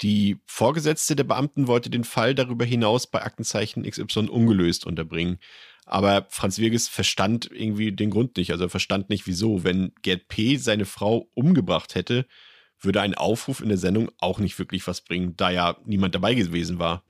Die 0.02 0.38
Vorgesetzte 0.46 1.14
der 1.14 1.24
Beamten 1.24 1.68
wollte 1.68 1.88
den 1.88 2.04
Fall 2.04 2.34
darüber 2.34 2.64
hinaus 2.64 3.06
bei 3.06 3.22
Aktenzeichen 3.22 3.88
XY 3.88 4.28
ungelöst 4.28 4.86
unterbringen. 4.86 5.38
Aber 5.86 6.26
Franz 6.30 6.58
Wirges 6.58 6.88
verstand 6.88 7.48
irgendwie 7.52 7.92
den 7.92 8.10
Grund 8.10 8.36
nicht. 8.36 8.50
Also 8.50 8.64
er 8.64 8.70
verstand 8.70 9.10
nicht, 9.10 9.26
wieso. 9.26 9.62
Wenn 9.62 9.92
Gerd 10.02 10.28
P. 10.28 10.56
seine 10.56 10.86
Frau 10.86 11.28
umgebracht 11.34 11.94
hätte, 11.94 12.26
würde 12.84 13.00
ein 13.00 13.14
Aufruf 13.14 13.60
in 13.60 13.68
der 13.68 13.78
Sendung 13.78 14.10
auch 14.18 14.38
nicht 14.38 14.58
wirklich 14.58 14.86
was 14.86 15.00
bringen, 15.00 15.36
da 15.36 15.50
ja 15.50 15.76
niemand 15.84 16.14
dabei 16.14 16.34
gewesen 16.34 16.78
war. 16.78 17.04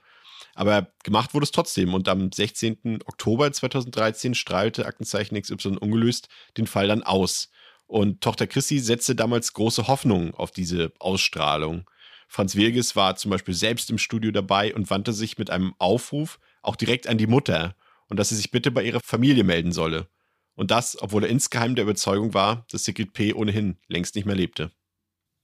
Aber 0.53 0.87
gemacht 1.03 1.33
wurde 1.33 1.43
es 1.43 1.51
trotzdem 1.51 1.93
und 1.93 2.07
am 2.07 2.31
16. 2.31 2.99
Oktober 3.05 3.51
2013 3.51 4.35
strahlte 4.35 4.85
Aktenzeichen 4.85 5.39
XY 5.39 5.77
ungelöst 5.77 6.29
den 6.57 6.67
Fall 6.67 6.87
dann 6.87 7.03
aus. 7.03 7.49
Und 7.87 8.21
Tochter 8.21 8.47
Chrissy 8.47 8.79
setzte 8.79 9.15
damals 9.15 9.53
große 9.53 9.87
Hoffnungen 9.87 10.33
auf 10.33 10.51
diese 10.51 10.93
Ausstrahlung. 10.99 11.89
Franz 12.27 12.55
Wirges 12.55 12.95
war 12.95 13.15
zum 13.15 13.31
Beispiel 13.31 13.53
selbst 13.53 13.89
im 13.89 13.97
Studio 13.97 14.31
dabei 14.31 14.73
und 14.73 14.89
wandte 14.89 15.13
sich 15.13 15.37
mit 15.37 15.49
einem 15.49 15.75
Aufruf 15.77 16.39
auch 16.61 16.75
direkt 16.75 17.07
an 17.07 17.17
die 17.17 17.27
Mutter 17.27 17.75
und 18.09 18.17
dass 18.17 18.29
sie 18.29 18.35
sich 18.35 18.49
bitte 18.49 18.71
bei 18.71 18.83
ihrer 18.83 19.01
Familie 19.03 19.43
melden 19.43 19.71
solle. 19.71 20.07
Und 20.55 20.71
das, 20.71 20.99
obwohl 21.01 21.23
er 21.23 21.29
insgeheim 21.29 21.75
der 21.75 21.83
Überzeugung 21.83 22.33
war, 22.33 22.65
dass 22.71 22.85
Sigrid 22.85 23.13
P. 23.13 23.33
ohnehin 23.33 23.77
längst 23.87 24.15
nicht 24.15 24.25
mehr 24.25 24.35
lebte. 24.35 24.71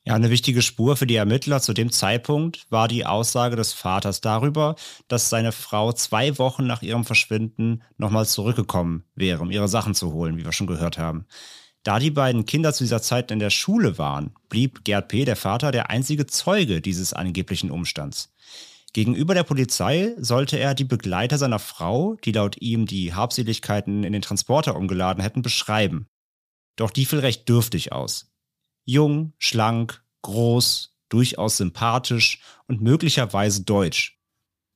Ja, 0.04 0.16
eine 0.16 0.32
wichtige 0.32 0.64
Spur 0.64 0.98
für 0.98 1.06
die 1.06 1.16
Ermittler 1.16 1.62
zu 1.62 1.74
dem 1.74 1.92
Zeitpunkt 1.92 2.66
war 2.72 2.88
die 2.88 3.06
Aussage 3.06 3.56
des 3.56 3.72
Vaters 3.72 4.20
darüber, 4.20 4.76
dass 5.08 5.30
seine 5.30 5.52
Frau 5.52 5.94
zwei 5.94 6.40
Wochen 6.40 6.66
nach 6.66 6.82
ihrem 6.82 7.06
Verschwinden 7.06 7.84
nochmal 7.98 8.26
zurückgekommen 8.26 9.04
wäre, 9.14 9.42
um 9.42 9.52
ihre 9.52 9.68
Sachen 9.68 9.94
zu 9.94 10.12
holen, 10.12 10.38
wie 10.38 10.46
wir 10.46 10.54
schon 10.54 10.66
gehört 10.66 10.98
haben. 10.98 11.28
Da 11.84 12.00
die 12.00 12.10
beiden 12.10 12.46
Kinder 12.46 12.74
zu 12.74 12.84
dieser 12.84 13.04
Zeit 13.04 13.30
in 13.30 13.38
der 13.38 13.52
Schule 13.52 14.00
waren, 14.00 14.34
blieb 14.50 14.84
Gerd 14.84 15.08
P., 15.08 15.24
der 15.24 15.36
Vater, 15.36 15.72
der 15.72 15.92
einzige 15.92 16.26
Zeuge 16.26 16.82
dieses 16.82 17.14
angeblichen 17.14 17.70
Umstands. 17.70 18.34
Gegenüber 18.94 19.36
der 19.36 19.44
Polizei 19.44 20.16
sollte 20.18 20.58
er 20.58 20.74
die 20.74 20.84
Begleiter 20.84 21.38
seiner 21.38 21.60
Frau, 21.60 22.18
die 22.26 22.32
laut 22.32 22.60
ihm 22.60 22.88
die 22.88 23.14
Habseligkeiten 23.14 24.04
in 24.04 24.14
den 24.14 24.22
Transporter 24.22 24.76
umgeladen 24.76 25.22
hätten, 25.22 25.44
beschreiben. 25.44 26.08
Doch 26.76 26.90
die 26.90 27.06
fiel 27.06 27.20
recht 27.20 27.48
dürftig 27.48 27.92
aus. 27.92 28.31
Jung, 28.86 29.34
schlank, 29.38 30.04
groß, 30.22 30.96
durchaus 31.10 31.58
sympathisch 31.58 32.42
und 32.68 32.82
möglicherweise 32.82 33.64
deutsch. 33.64 34.20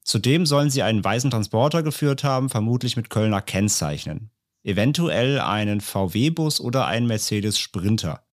Zudem 0.04 0.46
sollen 0.46 0.70
sie 0.70 0.84
einen 0.84 1.04
weißen 1.04 1.32
Transporter 1.32 1.82
geführt 1.82 2.24
haben, 2.24 2.50
vermutlich 2.50 2.96
mit 2.96 3.10
Kölner 3.10 3.42
Kennzeichnen. 3.42 4.30
Eventuell 4.64 5.40
einen 5.40 5.82
VW-Bus 5.82 6.60
oder 6.60 6.86
einen 6.86 7.08
Mercedes 7.08 7.58
Sprinter. 7.58 8.24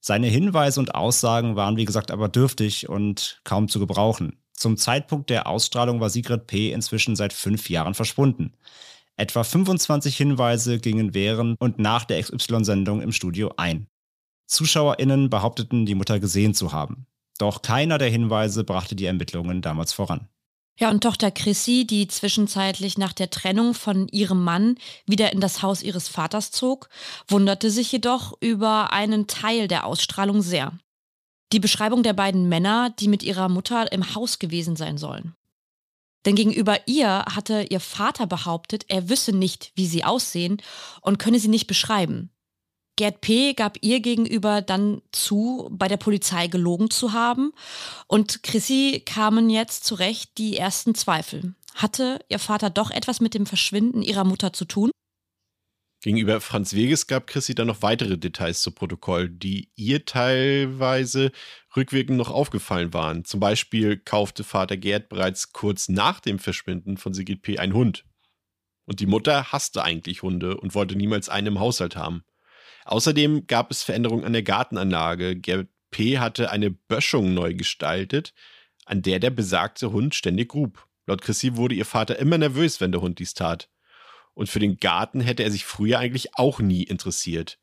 Seine 0.00 0.28
Hinweise 0.28 0.80
und 0.80 0.94
Aussagen 0.94 1.56
waren 1.56 1.76
wie 1.76 1.84
gesagt 1.84 2.10
aber 2.10 2.28
dürftig 2.28 2.88
und 2.88 3.40
kaum 3.44 3.68
zu 3.68 3.78
gebrauchen. 3.78 4.40
Zum 4.52 4.76
Zeitpunkt 4.76 5.30
der 5.30 5.46
Ausstrahlung 5.46 6.00
war 6.00 6.10
Sigrid 6.10 6.46
P. 6.46 6.72
inzwischen 6.72 7.16
seit 7.16 7.32
fünf 7.32 7.70
Jahren 7.70 7.94
verschwunden. 7.94 8.54
Etwa 9.16 9.44
25 9.44 10.16
Hinweise 10.16 10.78
gingen 10.78 11.14
während 11.14 11.60
und 11.60 11.78
nach 11.78 12.04
der 12.04 12.22
XY-Sendung 12.22 13.02
im 13.02 13.12
Studio 13.12 13.52
ein. 13.56 13.86
ZuschauerInnen 14.50 15.30
behaupteten, 15.30 15.86
die 15.86 15.94
Mutter 15.94 16.20
gesehen 16.20 16.54
zu 16.54 16.72
haben. 16.72 17.06
Doch 17.38 17.62
keiner 17.62 17.98
der 17.98 18.10
Hinweise 18.10 18.64
brachte 18.64 18.94
die 18.94 19.06
Ermittlungen 19.06 19.62
damals 19.62 19.92
voran. 19.92 20.28
Ja, 20.78 20.90
und 20.90 21.02
Tochter 21.02 21.30
Chrissy, 21.30 21.86
die 21.86 22.08
zwischenzeitlich 22.08 22.96
nach 22.98 23.12
der 23.12 23.30
Trennung 23.30 23.74
von 23.74 24.08
ihrem 24.08 24.42
Mann 24.42 24.76
wieder 25.06 25.32
in 25.32 25.40
das 25.40 25.62
Haus 25.62 25.82
ihres 25.82 26.08
Vaters 26.08 26.50
zog, 26.50 26.88
wunderte 27.28 27.70
sich 27.70 27.92
jedoch 27.92 28.32
über 28.40 28.92
einen 28.92 29.26
Teil 29.26 29.68
der 29.68 29.84
Ausstrahlung 29.84 30.42
sehr. 30.42 30.72
Die 31.52 31.60
Beschreibung 31.60 32.02
der 32.02 32.14
beiden 32.14 32.48
Männer, 32.48 32.90
die 32.98 33.08
mit 33.08 33.22
ihrer 33.22 33.48
Mutter 33.48 33.92
im 33.92 34.14
Haus 34.14 34.38
gewesen 34.38 34.74
sein 34.76 34.98
sollen. 34.98 35.34
Denn 36.24 36.34
gegenüber 36.34 36.86
ihr 36.86 37.24
hatte 37.34 37.66
ihr 37.70 37.80
Vater 37.80 38.26
behauptet, 38.26 38.84
er 38.88 39.08
wisse 39.08 39.32
nicht, 39.32 39.72
wie 39.74 39.86
sie 39.86 40.04
aussehen 40.04 40.62
und 41.00 41.18
könne 41.18 41.40
sie 41.40 41.48
nicht 41.48 41.66
beschreiben. 41.66 42.30
Gerd 42.96 43.20
P. 43.20 43.54
gab 43.54 43.78
ihr 43.80 44.00
gegenüber 44.00 44.62
dann 44.62 45.00
zu, 45.12 45.68
bei 45.72 45.88
der 45.88 45.96
Polizei 45.96 46.48
gelogen 46.48 46.90
zu 46.90 47.12
haben. 47.12 47.52
Und 48.06 48.42
Chrissy 48.42 49.02
kamen 49.04 49.48
jetzt 49.48 49.84
zurecht 49.84 50.36
die 50.38 50.56
ersten 50.56 50.94
Zweifel. 50.94 51.54
Hatte 51.74 52.18
ihr 52.28 52.38
Vater 52.38 52.68
doch 52.68 52.90
etwas 52.90 53.20
mit 53.20 53.34
dem 53.34 53.46
Verschwinden 53.46 54.02
ihrer 54.02 54.24
Mutter 54.24 54.52
zu 54.52 54.64
tun? 54.64 54.90
Gegenüber 56.02 56.40
Franz 56.40 56.72
Weges 56.72 57.06
gab 57.06 57.26
Chrissy 57.26 57.54
dann 57.54 57.66
noch 57.66 57.82
weitere 57.82 58.16
Details 58.16 58.62
zu 58.62 58.70
Protokoll, 58.70 59.28
die 59.28 59.70
ihr 59.76 60.06
teilweise 60.06 61.30
rückwirkend 61.76 62.16
noch 62.16 62.30
aufgefallen 62.30 62.94
waren. 62.94 63.26
Zum 63.26 63.38
Beispiel 63.38 63.98
kaufte 63.98 64.42
Vater 64.42 64.78
Gerd 64.78 65.10
bereits 65.10 65.52
kurz 65.52 65.90
nach 65.90 66.20
dem 66.20 66.38
Verschwinden 66.38 66.96
von 66.96 67.12
Sigrid 67.12 67.42
P. 67.42 67.58
einen 67.58 67.74
Hund. 67.74 68.06
Und 68.86 69.00
die 69.00 69.06
Mutter 69.06 69.52
hasste 69.52 69.84
eigentlich 69.84 70.22
Hunde 70.22 70.56
und 70.56 70.74
wollte 70.74 70.96
niemals 70.96 71.28
einen 71.28 71.48
im 71.48 71.60
Haushalt 71.60 71.96
haben. 71.96 72.24
Außerdem 72.90 73.46
gab 73.46 73.70
es 73.70 73.82
Veränderungen 73.82 74.24
an 74.24 74.32
der 74.32 74.42
Gartenanlage. 74.42 75.36
Gerd 75.36 75.68
P. 75.90 76.18
hatte 76.18 76.50
eine 76.50 76.70
Böschung 76.70 77.34
neu 77.34 77.54
gestaltet, 77.54 78.34
an 78.84 79.02
der 79.02 79.18
der 79.18 79.30
besagte 79.30 79.92
Hund 79.92 80.14
ständig 80.14 80.50
grub. 80.50 80.86
Laut 81.06 81.22
Chrissy 81.22 81.56
wurde 81.56 81.74
ihr 81.74 81.86
Vater 81.86 82.18
immer 82.18 82.38
nervös, 82.38 82.80
wenn 82.80 82.92
der 82.92 83.00
Hund 83.00 83.18
dies 83.18 83.34
tat 83.34 83.68
und 84.34 84.48
für 84.48 84.58
den 84.58 84.78
Garten 84.78 85.20
hätte 85.20 85.42
er 85.42 85.50
sich 85.50 85.64
früher 85.64 85.98
eigentlich 85.98 86.34
auch 86.36 86.60
nie 86.60 86.82
interessiert. 86.82 87.58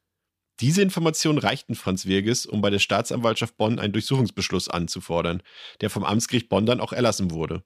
Diese 0.60 0.82
Informationen 0.82 1.38
reichten 1.38 1.76
Franz 1.76 2.06
Wirges, 2.06 2.46
um 2.46 2.62
bei 2.62 2.70
der 2.70 2.80
Staatsanwaltschaft 2.80 3.58
Bonn 3.58 3.80
einen 3.80 3.94
Durchsuchungsbeschluss 3.94 4.70
anzufordern, 4.70 5.44
der 5.82 5.90
vom 5.90 6.04
Amtsgericht 6.04 6.50
Bonn 6.50 6.66
dann 6.66 6.80
auch 6.80 6.94
erlassen 6.94 7.32
wurde. 7.32 7.64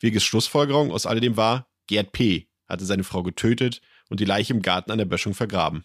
Wirges 0.00 0.24
Schlussfolgerung 0.24 0.90
aus 0.90 1.06
alledem 1.06 1.36
war, 1.36 1.70
Gerd 1.86 2.12
P. 2.12 2.48
hatte 2.66 2.86
seine 2.86 3.04
Frau 3.04 3.22
getötet 3.22 3.82
und 4.08 4.20
die 4.20 4.24
Leiche 4.24 4.54
im 4.54 4.62
Garten 4.62 4.90
an 4.90 4.98
der 4.98 5.04
Böschung 5.04 5.34
vergraben. 5.34 5.84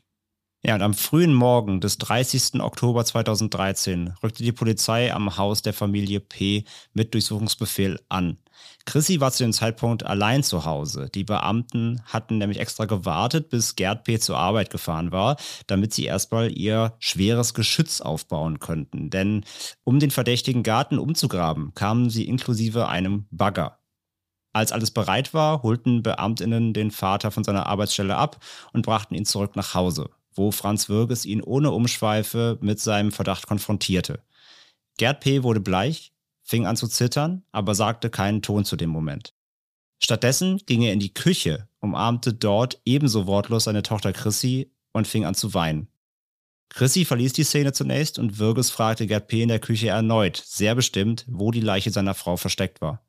Ja, 0.66 0.74
und 0.74 0.82
am 0.82 0.96
frühen 0.96 1.36
Morgen 1.36 1.80
des 1.80 2.00
30. 2.00 2.60
Oktober 2.60 3.06
2013 3.06 4.16
rückte 4.24 4.42
die 4.42 4.52
Polizei 4.52 5.14
am 5.14 5.38
Haus 5.38 5.62
der 5.62 5.74
Familie 5.74 6.20
P. 6.20 6.64
mit 6.92 7.14
Durchsuchungsbefehl 7.14 8.00
an. 8.10 8.40
Chrissy 8.86 9.20
war 9.20 9.32
zu 9.32 9.44
dem 9.44 9.54
Zeitpunkt 9.54 10.08
allein 10.08 10.42
zu 10.42 10.66
Hause. 10.66 11.12
Die 11.14 11.24
Beamten 11.24 12.02
hatten 12.06 12.40
nämlich 12.40 12.60
extra 12.60 12.86
gewartet, 12.86 13.50
bis 13.52 13.76
Gerd 13.76 14.06
P. 14.06 14.18
zur 14.18 14.40
Arbeit 14.40 14.72
gefahren 14.72 15.12
war, 15.12 15.38
damit 15.68 15.94
sie 15.94 16.06
erstmal 16.06 16.52
ihr 16.52 16.96
schweres 16.98 17.54
Geschütz 17.54 18.02
aufbauen 18.02 18.58
könnten. 18.60 19.12
Denn 19.12 19.46
um 19.84 20.00
den 20.00 20.10
verdächtigen 20.10 20.64
Garten 20.64 20.98
umzugraben, 20.98 21.76
kamen 21.76 22.10
sie 22.10 22.28
inklusive 22.28 22.88
einem 22.88 23.28
Bagger. 23.30 23.78
Als 24.52 24.72
alles 24.72 24.90
bereit 24.90 25.32
war, 25.36 25.62
holten 25.62 26.02
Beamtinnen 26.02 26.74
den 26.74 26.90
Vater 26.90 27.30
von 27.30 27.44
seiner 27.44 27.68
Arbeitsstelle 27.68 28.18
ab 28.18 28.44
und 28.74 28.84
brachten 28.84 29.14
ihn 29.14 29.26
zurück 29.26 29.56
nach 29.56 29.76
Hause 29.76 30.10
wo 30.36 30.52
Franz 30.52 30.90
Würges 30.90 31.26
ihn 31.26 31.42
ohne 31.42 31.72
Umschweife 31.72 32.58
mit 32.62 32.80
seinem 32.80 33.12
Verdacht 33.12 33.48
konfrontierte. 33.48 34.22
Gerd 34.98 35.22
P. 35.22 35.44
wurde 35.44 35.60
bleich, 35.60 36.14
fing 36.44 36.66
an 36.66 36.78
zu 36.78 36.88
zittern, 36.88 37.44
aber 37.52 37.76
sagte 37.76 38.10
keinen 38.10 38.42
Ton 38.42 38.66
zu 38.66 38.76
dem 38.76 38.90
Moment. 38.90 39.34
Stattdessen 40.00 40.58
ging 40.66 40.82
er 40.82 40.94
in 40.94 41.00
die 41.00 41.14
Küche, 41.14 41.68
umarmte 41.80 42.34
dort 42.34 42.82
ebenso 42.86 43.28
wortlos 43.28 43.66
seine 43.66 43.84
Tochter 43.84 44.14
Chrissy 44.14 44.72
und 44.92 45.08
fing 45.08 45.26
an 45.26 45.36
zu 45.36 45.54
weinen. 45.54 45.88
Chrissy 46.70 47.06
verließ 47.06 47.34
die 47.34 47.44
Szene 47.44 47.74
zunächst 47.74 48.20
und 48.20 48.40
Würges 48.40 48.70
fragte 48.70 49.08
Gerd 49.08 49.28
P. 49.28 49.42
in 49.42 49.50
der 49.50 49.60
Küche 49.60 49.88
erneut, 49.88 50.42
sehr 50.46 50.76
bestimmt, 50.76 51.26
wo 51.30 51.52
die 51.52 51.62
Leiche 51.62 51.92
seiner 51.92 52.14
Frau 52.14 52.38
versteckt 52.38 52.82
war. 52.82 53.05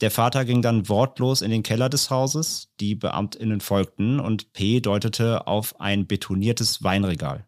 Der 0.00 0.10
Vater 0.10 0.46
ging 0.46 0.62
dann 0.62 0.88
wortlos 0.88 1.42
in 1.42 1.50
den 1.50 1.62
Keller 1.62 1.90
des 1.90 2.10
Hauses, 2.10 2.68
die 2.80 2.94
Beamtinnen 2.94 3.60
folgten 3.60 4.18
und 4.18 4.52
P 4.54 4.80
deutete 4.80 5.46
auf 5.46 5.78
ein 5.78 6.06
betoniertes 6.06 6.82
Weinregal. 6.82 7.46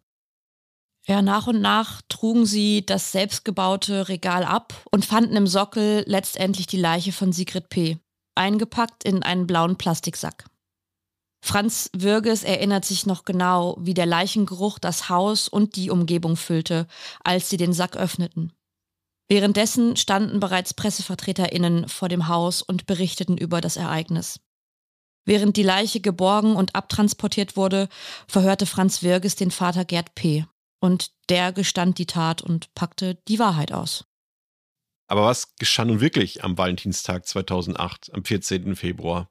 Ja, 1.07 1.23
nach 1.23 1.47
und 1.47 1.61
nach 1.61 2.03
trugen 2.09 2.47
sie 2.47 2.87
das 2.87 3.11
selbstgebaute 3.11 4.09
Regal 4.09 4.45
ab 4.45 4.85
und 4.93 5.05
fanden 5.05 5.35
im 5.35 5.47
Sockel 5.47 6.05
letztendlich 6.07 6.67
die 6.67 6.77
Leiche 6.77 7.13
von 7.13 7.33
Sigrid 7.33 7.71
P., 7.71 7.99
eingepackt 8.35 9.03
in 9.05 9.23
einen 9.23 9.47
blauen 9.47 9.77
Plastiksack. 9.77 10.45
Franz 11.45 11.91
Würges 11.93 12.45
erinnert 12.45 12.85
sich 12.85 13.05
noch 13.05 13.25
genau, 13.25 13.77
wie 13.81 13.95
der 13.95 14.07
Leichengeruch 14.07 14.79
das 14.79 15.09
Haus 15.09 15.49
und 15.49 15.75
die 15.75 15.91
Umgebung 15.91 16.37
füllte, 16.37 16.87
als 17.25 17.51
sie 17.51 17.57
den 17.57 17.73
Sack 17.73 17.97
öffneten. 17.97 18.53
Währenddessen 19.33 19.97
standen 19.97 20.41
bereits 20.41 20.75
PressevertreterInnen 20.75 21.89
vor 21.89 22.11
dem 22.11 22.29
Haus 22.29 22.61
und 22.61 22.85
berichteten 22.85 23.39
über 23.39 23.63
das 23.63 23.79
Ereignis. 23.79 24.41
Während 25.25 25.57
die 25.57 25.63
Leiche 25.63 26.01
geborgen 26.01 26.55
und 26.55 26.75
abtransportiert 26.75 27.57
wurde, 27.57 27.89
verhörte 28.29 28.67
Franz 28.67 29.03
Wirges 29.03 29.35
den 29.35 29.51
Vater 29.51 29.87
Gerd 29.87 30.15
P. 30.15 30.45
Und 30.81 31.13
der 31.31 31.51
gestand 31.53 31.97
die 31.97 32.05
Tat 32.05 32.43
und 32.43 32.75
packte 32.75 33.23
die 33.27 33.39
Wahrheit 33.39 33.73
aus. 33.73 34.05
Aber 35.07 35.25
was 35.25 35.57
geschah 35.57 35.87
nun 35.87 36.03
wirklich 36.03 36.45
am 36.45 36.59
Valentinstag 36.59 37.27
2008, 37.27 38.11
am 38.13 38.27
14. 38.27 38.77
Februar? 38.77 39.31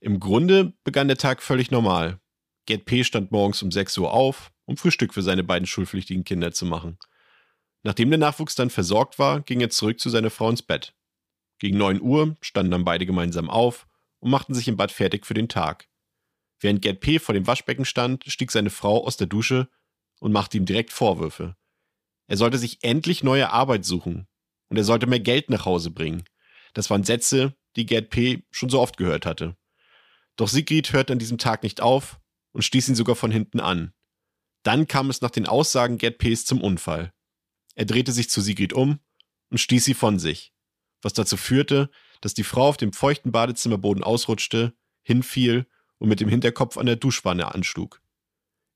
Im 0.00 0.18
Grunde 0.18 0.72
begann 0.82 1.06
der 1.06 1.18
Tag 1.18 1.40
völlig 1.40 1.70
normal. 1.70 2.18
Gerd 2.66 2.84
P. 2.84 3.04
stand 3.04 3.30
morgens 3.30 3.62
um 3.62 3.70
6 3.70 3.96
Uhr 3.98 4.12
auf, 4.12 4.50
um 4.64 4.76
Frühstück 4.76 5.14
für 5.14 5.22
seine 5.22 5.44
beiden 5.44 5.68
schulpflichtigen 5.68 6.24
Kinder 6.24 6.50
zu 6.50 6.66
machen. 6.66 6.98
Nachdem 7.82 8.10
der 8.10 8.18
Nachwuchs 8.18 8.54
dann 8.54 8.70
versorgt 8.70 9.18
war, 9.18 9.40
ging 9.40 9.60
er 9.60 9.70
zurück 9.70 10.00
zu 10.00 10.10
seiner 10.10 10.30
Frau 10.30 10.50
ins 10.50 10.62
Bett. 10.62 10.94
Gegen 11.58 11.78
9 11.78 12.00
Uhr 12.00 12.36
standen 12.40 12.72
dann 12.72 12.84
beide 12.84 13.06
gemeinsam 13.06 13.48
auf 13.48 13.86
und 14.18 14.30
machten 14.30 14.54
sich 14.54 14.68
im 14.68 14.76
Bad 14.76 14.92
fertig 14.92 15.26
für 15.26 15.34
den 15.34 15.48
Tag. 15.48 15.88
Während 16.58 16.82
Gerd 16.82 17.00
P. 17.00 17.18
vor 17.18 17.34
dem 17.34 17.46
Waschbecken 17.46 17.84
stand, 17.84 18.24
stieg 18.26 18.50
seine 18.50 18.70
Frau 18.70 19.04
aus 19.06 19.16
der 19.16 19.26
Dusche 19.26 19.68
und 20.20 20.32
machte 20.32 20.58
ihm 20.58 20.66
direkt 20.66 20.92
Vorwürfe. 20.92 21.56
Er 22.26 22.36
sollte 22.36 22.58
sich 22.58 22.84
endlich 22.84 23.22
neue 23.22 23.50
Arbeit 23.50 23.84
suchen 23.84 24.26
und 24.68 24.76
er 24.76 24.84
sollte 24.84 25.06
mehr 25.06 25.20
Geld 25.20 25.48
nach 25.48 25.64
Hause 25.64 25.90
bringen. 25.90 26.24
Das 26.74 26.90
waren 26.90 27.02
Sätze, 27.02 27.54
die 27.76 27.86
Gerd 27.86 28.10
P. 28.10 28.44
schon 28.50 28.68
so 28.68 28.80
oft 28.80 28.96
gehört 28.98 29.24
hatte. 29.24 29.56
Doch 30.36 30.48
Sigrid 30.48 30.92
hörte 30.92 31.14
an 31.14 31.18
diesem 31.18 31.38
Tag 31.38 31.62
nicht 31.62 31.80
auf 31.80 32.20
und 32.52 32.62
stieß 32.62 32.90
ihn 32.90 32.94
sogar 32.94 33.16
von 33.16 33.30
hinten 33.30 33.60
an. 33.60 33.92
Dann 34.62 34.86
kam 34.86 35.10
es 35.10 35.22
nach 35.22 35.30
den 35.30 35.46
Aussagen 35.46 35.98
Gerd 35.98 36.18
P.s 36.18 36.44
zum 36.44 36.60
Unfall. 36.62 37.12
Er 37.80 37.86
drehte 37.86 38.12
sich 38.12 38.28
zu 38.28 38.42
Sigrid 38.42 38.74
um 38.74 38.98
und 39.48 39.56
stieß 39.56 39.86
sie 39.86 39.94
von 39.94 40.18
sich, 40.18 40.52
was 41.00 41.14
dazu 41.14 41.38
führte, 41.38 41.88
dass 42.20 42.34
die 42.34 42.44
Frau 42.44 42.68
auf 42.68 42.76
dem 42.76 42.92
feuchten 42.92 43.32
Badezimmerboden 43.32 44.04
ausrutschte, 44.04 44.74
hinfiel 45.00 45.66
und 45.96 46.10
mit 46.10 46.20
dem 46.20 46.28
Hinterkopf 46.28 46.76
an 46.76 46.84
der 46.84 46.96
Duschwanne 46.96 47.54
anschlug. 47.54 48.02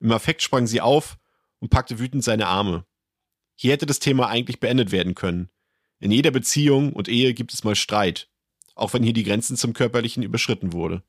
Im 0.01 0.11
Affekt 0.11 0.41
sprang 0.41 0.67
sie 0.67 0.81
auf 0.81 1.19
und 1.59 1.69
packte 1.69 1.99
wütend 1.99 2.25
seine 2.25 2.47
Arme. 2.47 2.87
Hier 3.57 3.73
hätte 3.73 3.85
das 3.85 3.99
Thema 3.99 4.29
eigentlich 4.29 4.59
beendet 4.59 4.91
werden 4.91 5.15
können. 5.15 5.51
In 6.01 6.11
jeder 6.11 6.31
Beziehung 6.31 6.95
und 6.95 7.07
Ehe 7.07 7.35
gibt 7.35 7.53
es 7.53 7.63
mal 7.63 7.77
Streit, 7.77 8.31
auch 8.75 8.95
wenn 8.95 9.03
hier 9.03 9.13
die 9.13 9.25
Grenzen 9.25 9.59
zum 9.59 9.75
Körperlichen 9.75 10.23
überschritten 10.23 10.73
wurde. 10.73 11.03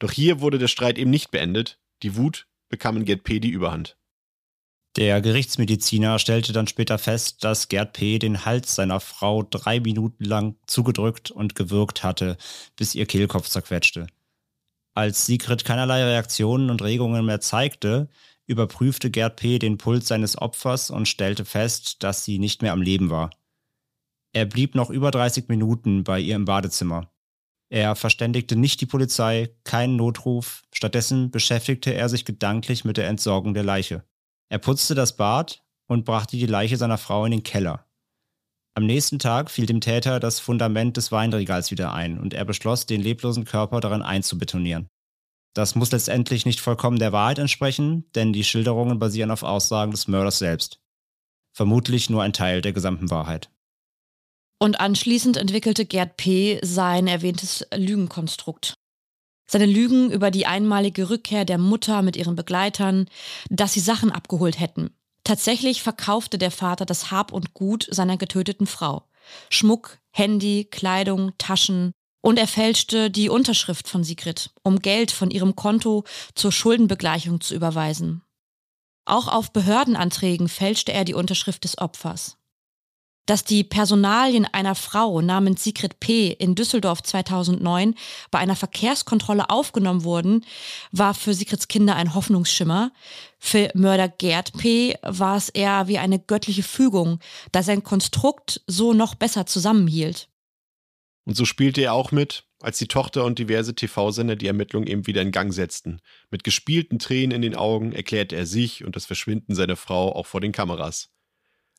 Doch 0.00 0.12
hier 0.12 0.42
wurde 0.42 0.58
der 0.58 0.68
Streit 0.68 0.98
eben 0.98 1.10
nicht 1.10 1.30
beendet, 1.30 1.80
die 2.02 2.14
Wut 2.14 2.46
bekam 2.68 2.98
in 2.98 3.06
Gerd 3.06 3.24
P. 3.24 3.40
die 3.40 3.48
Überhand. 3.48 3.96
Der 4.96 5.22
Gerichtsmediziner 5.22 6.18
stellte 6.18 6.52
dann 6.52 6.66
später 6.66 6.98
fest, 6.98 7.44
dass 7.44 7.68
Gerd 7.68 7.94
P. 7.94 8.18
den 8.18 8.44
Hals 8.44 8.74
seiner 8.74 9.00
Frau 9.00 9.42
drei 9.42 9.80
Minuten 9.80 10.24
lang 10.24 10.56
zugedrückt 10.66 11.30
und 11.30 11.54
gewürgt 11.54 12.04
hatte, 12.04 12.36
bis 12.76 12.94
ihr 12.94 13.06
Kehlkopf 13.06 13.48
zerquetschte. 13.48 14.06
Als 14.94 15.24
Sigrid 15.24 15.64
keinerlei 15.64 16.04
Reaktionen 16.04 16.68
und 16.68 16.82
Regungen 16.82 17.24
mehr 17.24 17.40
zeigte, 17.40 18.10
überprüfte 18.46 19.10
Gerd 19.10 19.36
P. 19.36 19.58
den 19.58 19.78
Puls 19.78 20.08
seines 20.08 20.36
Opfers 20.36 20.90
und 20.90 21.08
stellte 21.08 21.46
fest, 21.46 22.02
dass 22.02 22.26
sie 22.26 22.38
nicht 22.38 22.60
mehr 22.60 22.72
am 22.72 22.82
Leben 22.82 23.08
war. 23.08 23.30
Er 24.34 24.44
blieb 24.44 24.74
noch 24.74 24.90
über 24.90 25.10
30 25.10 25.48
Minuten 25.48 26.04
bei 26.04 26.20
ihr 26.20 26.36
im 26.36 26.44
Badezimmer. 26.44 27.10
Er 27.70 27.96
verständigte 27.96 28.56
nicht 28.56 28.82
die 28.82 28.86
Polizei, 28.86 29.54
keinen 29.64 29.96
Notruf, 29.96 30.62
stattdessen 30.70 31.30
beschäftigte 31.30 31.94
er 31.94 32.10
sich 32.10 32.26
gedanklich 32.26 32.84
mit 32.84 32.98
der 32.98 33.08
Entsorgung 33.08 33.54
der 33.54 33.64
Leiche. 33.64 34.04
Er 34.52 34.58
putzte 34.58 34.94
das 34.94 35.16
Bad 35.16 35.64
und 35.86 36.04
brachte 36.04 36.36
die 36.36 36.44
Leiche 36.44 36.76
seiner 36.76 36.98
Frau 36.98 37.24
in 37.24 37.30
den 37.30 37.42
Keller. 37.42 37.86
Am 38.74 38.84
nächsten 38.84 39.18
Tag 39.18 39.50
fiel 39.50 39.64
dem 39.64 39.80
Täter 39.80 40.20
das 40.20 40.40
Fundament 40.40 40.98
des 40.98 41.10
Weinregals 41.10 41.70
wieder 41.70 41.94
ein 41.94 42.18
und 42.18 42.34
er 42.34 42.44
beschloss, 42.44 42.84
den 42.84 43.00
leblosen 43.00 43.46
Körper 43.46 43.80
darin 43.80 44.02
einzubetonieren. 44.02 44.88
Das 45.54 45.74
muss 45.74 45.90
letztendlich 45.90 46.44
nicht 46.44 46.60
vollkommen 46.60 46.98
der 46.98 47.12
Wahrheit 47.12 47.38
entsprechen, 47.38 48.04
denn 48.14 48.34
die 48.34 48.44
Schilderungen 48.44 48.98
basieren 48.98 49.30
auf 49.30 49.42
Aussagen 49.42 49.90
des 49.90 50.06
Mörders 50.06 50.38
selbst. 50.38 50.82
Vermutlich 51.54 52.10
nur 52.10 52.22
ein 52.22 52.34
Teil 52.34 52.60
der 52.60 52.74
gesamten 52.74 53.08
Wahrheit. 53.08 53.50
Und 54.58 54.80
anschließend 54.80 55.38
entwickelte 55.38 55.86
Gerd 55.86 56.18
P. 56.18 56.60
sein 56.62 57.06
erwähntes 57.06 57.66
Lügenkonstrukt. 57.74 58.74
Seine 59.52 59.66
Lügen 59.66 60.10
über 60.10 60.30
die 60.30 60.46
einmalige 60.46 61.10
Rückkehr 61.10 61.44
der 61.44 61.58
Mutter 61.58 62.00
mit 62.00 62.16
ihren 62.16 62.36
Begleitern, 62.36 63.04
dass 63.50 63.74
sie 63.74 63.80
Sachen 63.80 64.10
abgeholt 64.10 64.58
hätten. 64.58 64.96
Tatsächlich 65.24 65.82
verkaufte 65.82 66.38
der 66.38 66.50
Vater 66.50 66.86
das 66.86 67.10
Hab 67.10 67.32
und 67.32 67.52
Gut 67.52 67.86
seiner 67.90 68.16
getöteten 68.16 68.66
Frau. 68.66 69.04
Schmuck, 69.50 69.98
Handy, 70.10 70.66
Kleidung, 70.70 71.32
Taschen, 71.36 71.92
und 72.22 72.38
er 72.38 72.48
fälschte 72.48 73.10
die 73.10 73.28
Unterschrift 73.28 73.88
von 73.88 74.04
Sigrid, 74.04 74.52
um 74.62 74.78
Geld 74.78 75.10
von 75.10 75.30
ihrem 75.30 75.54
Konto 75.54 76.04
zur 76.34 76.50
Schuldenbegleichung 76.50 77.42
zu 77.42 77.54
überweisen. 77.54 78.22
Auch 79.04 79.28
auf 79.28 79.52
Behördenanträgen 79.52 80.48
fälschte 80.48 80.94
er 80.94 81.04
die 81.04 81.14
Unterschrift 81.14 81.64
des 81.64 81.76
Opfers. 81.76 82.38
Dass 83.26 83.44
die 83.44 83.62
Personalien 83.62 84.46
einer 84.46 84.74
Frau 84.74 85.20
namens 85.20 85.62
Sigrid 85.62 86.00
P. 86.00 86.32
in 86.32 86.56
Düsseldorf 86.56 87.02
2009 87.04 87.94
bei 88.32 88.38
einer 88.38 88.56
Verkehrskontrolle 88.56 89.48
aufgenommen 89.48 90.02
wurden, 90.02 90.44
war 90.90 91.14
für 91.14 91.32
Sigrids 91.32 91.68
Kinder 91.68 91.94
ein 91.94 92.14
Hoffnungsschimmer. 92.14 92.92
Für 93.38 93.70
Mörder 93.74 94.08
Gerd 94.08 94.52
P. 94.58 94.96
war 95.02 95.36
es 95.36 95.50
eher 95.50 95.86
wie 95.86 95.98
eine 95.98 96.18
göttliche 96.18 96.64
Fügung, 96.64 97.20
da 97.52 97.62
sein 97.62 97.84
Konstrukt 97.84 98.62
so 98.66 98.92
noch 98.92 99.14
besser 99.14 99.46
zusammenhielt. 99.46 100.28
Und 101.24 101.36
so 101.36 101.44
spielte 101.44 101.80
er 101.80 101.94
auch 101.94 102.10
mit, 102.10 102.44
als 102.60 102.78
die 102.78 102.88
Tochter 102.88 103.24
und 103.24 103.38
diverse 103.38 103.74
TV-Sender 103.74 104.34
die 104.34 104.48
Ermittlungen 104.48 104.88
eben 104.88 105.06
wieder 105.06 105.22
in 105.22 105.30
Gang 105.30 105.52
setzten. 105.52 106.00
Mit 106.30 106.42
gespielten 106.42 106.98
Tränen 106.98 107.36
in 107.36 107.42
den 107.42 107.54
Augen 107.54 107.92
erklärte 107.92 108.34
er 108.34 108.46
sich 108.46 108.84
und 108.84 108.96
das 108.96 109.06
Verschwinden 109.06 109.54
seiner 109.54 109.76
Frau 109.76 110.12
auch 110.14 110.26
vor 110.26 110.40
den 110.40 110.50
Kameras. 110.50 111.10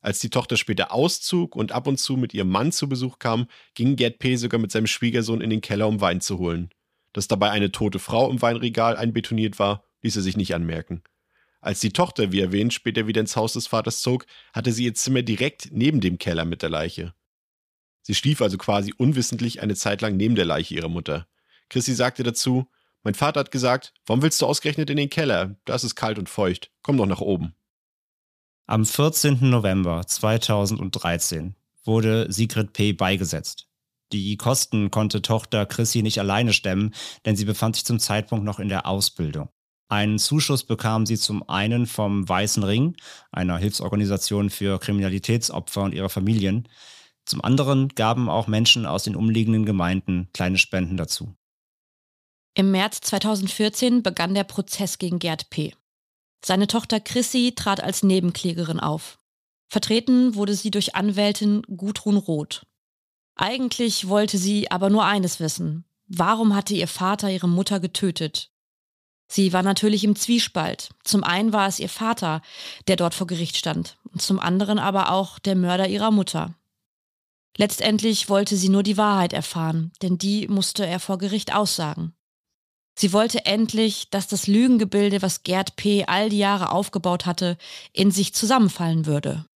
Als 0.04 0.18
die 0.18 0.28
Tochter 0.28 0.58
später 0.58 0.92
auszog 0.92 1.56
und 1.56 1.72
ab 1.72 1.86
und 1.86 1.96
zu 1.96 2.18
mit 2.18 2.34
ihrem 2.34 2.50
Mann 2.50 2.72
zu 2.72 2.90
Besuch 2.90 3.18
kam, 3.18 3.46
ging 3.72 3.96
Gerd 3.96 4.18
P. 4.18 4.36
sogar 4.36 4.60
mit 4.60 4.70
seinem 4.70 4.86
Schwiegersohn 4.86 5.40
in 5.40 5.48
den 5.48 5.62
Keller, 5.62 5.88
um 5.88 6.02
Wein 6.02 6.20
zu 6.20 6.38
holen. 6.38 6.68
Dass 7.14 7.26
dabei 7.26 7.50
eine 7.52 7.72
tote 7.72 7.98
Frau 7.98 8.30
im 8.30 8.42
Weinregal 8.42 8.98
einbetoniert 8.98 9.58
war, 9.58 9.82
ließ 10.02 10.16
er 10.16 10.20
sich 10.20 10.36
nicht 10.36 10.54
anmerken. 10.54 11.02
Als 11.62 11.80
die 11.80 11.88
Tochter, 11.88 12.32
wie 12.32 12.40
erwähnt, 12.40 12.74
später 12.74 13.06
wieder 13.06 13.22
ins 13.22 13.34
Haus 13.34 13.54
des 13.54 13.66
Vaters 13.66 14.02
zog, 14.02 14.26
hatte 14.52 14.72
sie 14.72 14.84
ihr 14.84 14.92
Zimmer 14.92 15.22
direkt 15.22 15.70
neben 15.72 16.02
dem 16.02 16.18
Keller 16.18 16.44
mit 16.44 16.60
der 16.60 16.68
Leiche. 16.68 17.14
Sie 18.02 18.14
schlief 18.14 18.42
also 18.42 18.58
quasi 18.58 18.92
unwissentlich 18.98 19.62
eine 19.62 19.74
Zeit 19.74 20.02
lang 20.02 20.18
neben 20.18 20.34
der 20.34 20.44
Leiche 20.44 20.74
ihrer 20.74 20.90
Mutter. 20.90 21.26
Chrissy 21.70 21.94
sagte 21.94 22.22
dazu, 22.24 22.66
mein 23.04 23.14
Vater 23.14 23.40
hat 23.40 23.50
gesagt, 23.50 23.94
warum 24.04 24.20
willst 24.20 24.42
du 24.42 24.44
ausgerechnet 24.44 24.90
in 24.90 24.98
den 24.98 25.08
Keller? 25.08 25.56
Da 25.64 25.74
ist 25.74 25.84
es 25.84 25.94
kalt 25.94 26.18
und 26.18 26.28
feucht. 26.28 26.70
Komm 26.82 26.98
doch 26.98 27.06
nach 27.06 27.22
oben. 27.22 27.54
Am 28.66 28.86
14. 28.86 29.50
November 29.50 30.06
2013 30.06 31.54
wurde 31.84 32.32
Sigrid 32.32 32.72
P. 32.72 32.94
beigesetzt. 32.94 33.68
Die 34.10 34.38
Kosten 34.38 34.90
konnte 34.90 35.20
Tochter 35.20 35.66
Chrissy 35.66 36.00
nicht 36.00 36.18
alleine 36.18 36.54
stemmen, 36.54 36.94
denn 37.26 37.36
sie 37.36 37.44
befand 37.44 37.76
sich 37.76 37.84
zum 37.84 37.98
Zeitpunkt 37.98 38.42
noch 38.42 38.58
in 38.60 38.70
der 38.70 38.86
Ausbildung. 38.86 39.50
Einen 39.90 40.18
Zuschuss 40.18 40.64
bekam 40.64 41.04
sie 41.04 41.18
zum 41.18 41.46
einen 41.46 41.86
vom 41.86 42.26
Weißen 42.26 42.62
Ring, 42.62 42.96
einer 43.32 43.58
Hilfsorganisation 43.58 44.48
für 44.48 44.78
Kriminalitätsopfer 44.78 45.82
und 45.82 45.92
ihre 45.92 46.08
Familien. 46.08 46.66
Zum 47.26 47.44
anderen 47.44 47.88
gaben 47.88 48.30
auch 48.30 48.46
Menschen 48.46 48.86
aus 48.86 49.04
den 49.04 49.14
umliegenden 49.14 49.66
Gemeinden 49.66 50.30
kleine 50.32 50.56
Spenden 50.56 50.96
dazu. 50.96 51.34
Im 52.54 52.70
März 52.70 53.02
2014 53.02 54.02
begann 54.02 54.32
der 54.32 54.44
Prozess 54.44 54.96
gegen 54.96 55.18
Gerd 55.18 55.50
P. 55.50 55.74
Seine 56.44 56.66
Tochter 56.66 57.00
Chrissy 57.00 57.54
trat 57.56 57.82
als 57.82 58.02
Nebenklägerin 58.02 58.78
auf. 58.78 59.18
Vertreten 59.68 60.34
wurde 60.34 60.54
sie 60.54 60.70
durch 60.70 60.94
Anwältin 60.94 61.62
Gudrun 61.62 62.18
Roth. 62.18 62.66
Eigentlich 63.34 64.08
wollte 64.08 64.36
sie 64.36 64.70
aber 64.70 64.90
nur 64.90 65.04
eines 65.04 65.40
wissen. 65.40 65.84
Warum 66.06 66.54
hatte 66.54 66.74
ihr 66.74 66.86
Vater 66.86 67.30
ihre 67.30 67.48
Mutter 67.48 67.80
getötet? 67.80 68.50
Sie 69.26 69.54
war 69.54 69.62
natürlich 69.62 70.04
im 70.04 70.16
Zwiespalt. 70.16 70.90
Zum 71.02 71.24
einen 71.24 71.52
war 71.54 71.66
es 71.66 71.80
ihr 71.80 71.88
Vater, 71.88 72.42
der 72.88 72.96
dort 72.96 73.14
vor 73.14 73.26
Gericht 73.26 73.56
stand, 73.56 73.96
und 74.12 74.20
zum 74.20 74.38
anderen 74.38 74.78
aber 74.78 75.10
auch 75.12 75.38
der 75.38 75.56
Mörder 75.56 75.88
ihrer 75.88 76.10
Mutter. 76.10 76.54
Letztendlich 77.56 78.28
wollte 78.28 78.56
sie 78.56 78.68
nur 78.68 78.82
die 78.82 78.98
Wahrheit 78.98 79.32
erfahren, 79.32 79.92
denn 80.02 80.18
die 80.18 80.46
musste 80.48 80.86
er 80.86 81.00
vor 81.00 81.16
Gericht 81.18 81.54
aussagen. 81.54 82.14
Sie 82.96 83.12
wollte 83.12 83.44
endlich, 83.44 84.08
dass 84.10 84.28
das 84.28 84.46
Lügengebilde, 84.46 85.20
was 85.20 85.42
Gerd 85.42 85.76
P. 85.76 86.04
all 86.04 86.28
die 86.28 86.38
Jahre 86.38 86.70
aufgebaut 86.70 87.26
hatte, 87.26 87.58
in 87.92 88.10
sich 88.10 88.34
zusammenfallen 88.34 89.06
würde. 89.06 89.46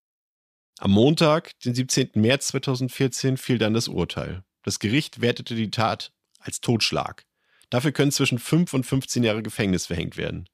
Am 0.79 0.91
Montag, 0.91 1.59
den 1.61 1.75
17. 1.75 2.11
März 2.15 2.49
2014, 2.49 3.37
fiel 3.37 3.59
dann 3.59 3.75
das 3.75 3.89
Urteil. 3.89 4.43
Das 4.63 4.79
Gericht 4.79 5.21
wertete 5.21 5.55
die 5.55 5.71
Tat 5.71 6.13
als 6.39 6.61
Totschlag. 6.61 7.25
Dafür 7.71 7.93
können 7.93 8.13
zwischen 8.13 8.39
5 8.39 8.75
und 8.75 8.85
15 8.85 9.23
Jahre 9.23 9.43
Gefängnis 9.43 9.87
verhängt 9.87 10.17
werden. 10.17 10.49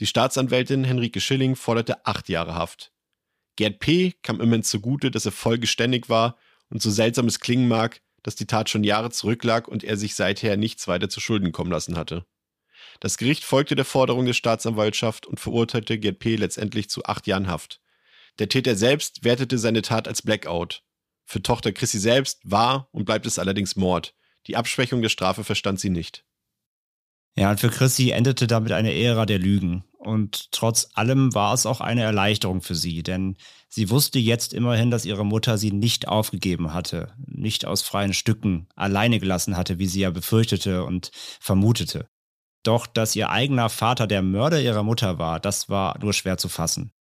Die 0.00 0.06
Staatsanwältin 0.06 0.84
Henrike 0.84 1.20
Schilling 1.20 1.56
forderte 1.56 2.06
acht 2.06 2.28
Jahre 2.28 2.54
Haft. 2.54 2.92
Gerd 3.56 3.78
P. 3.78 4.14
kam 4.22 4.40
immerhin 4.40 4.62
zugute, 4.62 5.10
dass 5.10 5.26
er 5.26 5.32
vollgeständig 5.32 6.08
war 6.08 6.36
und 6.70 6.80
so 6.80 6.90
seltsam 6.90 7.26
es 7.26 7.40
klingen 7.40 7.68
mag, 7.68 8.00
dass 8.22 8.34
die 8.34 8.46
Tat 8.46 8.70
schon 8.70 8.84
Jahre 8.84 9.10
zurücklag 9.10 9.68
und 9.68 9.84
er 9.84 9.96
sich 9.96 10.14
seither 10.14 10.56
nichts 10.56 10.88
weiter 10.88 11.08
zu 11.08 11.20
Schulden 11.20 11.52
kommen 11.52 11.70
lassen 11.70 11.96
hatte. 11.96 12.24
Das 13.00 13.18
Gericht 13.18 13.44
folgte 13.44 13.74
der 13.74 13.84
Forderung 13.84 14.26
der 14.26 14.32
Staatsanwaltschaft 14.32 15.26
und 15.26 15.40
verurteilte 15.40 15.98
Gerd 15.98 16.18
P. 16.18 16.36
letztendlich 16.36 16.88
zu 16.88 17.04
acht 17.04 17.26
Jahren 17.26 17.48
Haft. 17.48 17.80
Der 18.38 18.48
Täter 18.48 18.76
selbst 18.76 19.24
wertete 19.24 19.58
seine 19.58 19.82
Tat 19.82 20.08
als 20.08 20.22
Blackout. 20.22 20.82
Für 21.24 21.42
Tochter 21.42 21.72
Chrissy 21.72 21.98
selbst 21.98 22.40
war 22.44 22.88
und 22.92 23.04
bleibt 23.04 23.26
es 23.26 23.38
allerdings 23.38 23.76
Mord. 23.76 24.14
Die 24.46 24.56
Abschwächung 24.56 25.02
der 25.02 25.08
Strafe 25.08 25.44
verstand 25.44 25.80
sie 25.80 25.90
nicht. 25.90 26.24
Ja, 27.36 27.50
und 27.50 27.60
für 27.60 27.70
Chrissy 27.70 28.10
endete 28.10 28.46
damit 28.46 28.72
eine 28.72 28.94
Ära 28.94 29.24
der 29.24 29.38
Lügen. 29.38 29.84
Und 29.96 30.50
trotz 30.50 30.88
allem 30.94 31.32
war 31.34 31.54
es 31.54 31.64
auch 31.64 31.80
eine 31.80 32.02
Erleichterung 32.02 32.60
für 32.60 32.74
sie, 32.74 33.02
denn 33.02 33.36
sie 33.68 33.88
wusste 33.88 34.18
jetzt 34.18 34.52
immerhin, 34.52 34.90
dass 34.90 35.04
ihre 35.04 35.24
Mutter 35.24 35.56
sie 35.58 35.70
nicht 35.70 36.08
aufgegeben 36.08 36.74
hatte, 36.74 37.14
nicht 37.26 37.64
aus 37.64 37.82
freien 37.82 38.12
Stücken 38.12 38.66
alleine 38.74 39.20
gelassen 39.20 39.56
hatte, 39.56 39.78
wie 39.78 39.86
sie 39.86 40.00
ja 40.00 40.10
befürchtete 40.10 40.84
und 40.84 41.12
vermutete. 41.40 42.08
Doch 42.64 42.86
dass 42.86 43.16
ihr 43.16 43.30
eigener 43.30 43.68
Vater 43.68 44.06
der 44.06 44.22
Mörder 44.22 44.60
ihrer 44.60 44.82
Mutter 44.82 45.18
war, 45.18 45.40
das 45.40 45.68
war 45.68 45.98
nur 46.00 46.12
schwer 46.12 46.36
zu 46.36 46.48
fassen. 46.48 46.92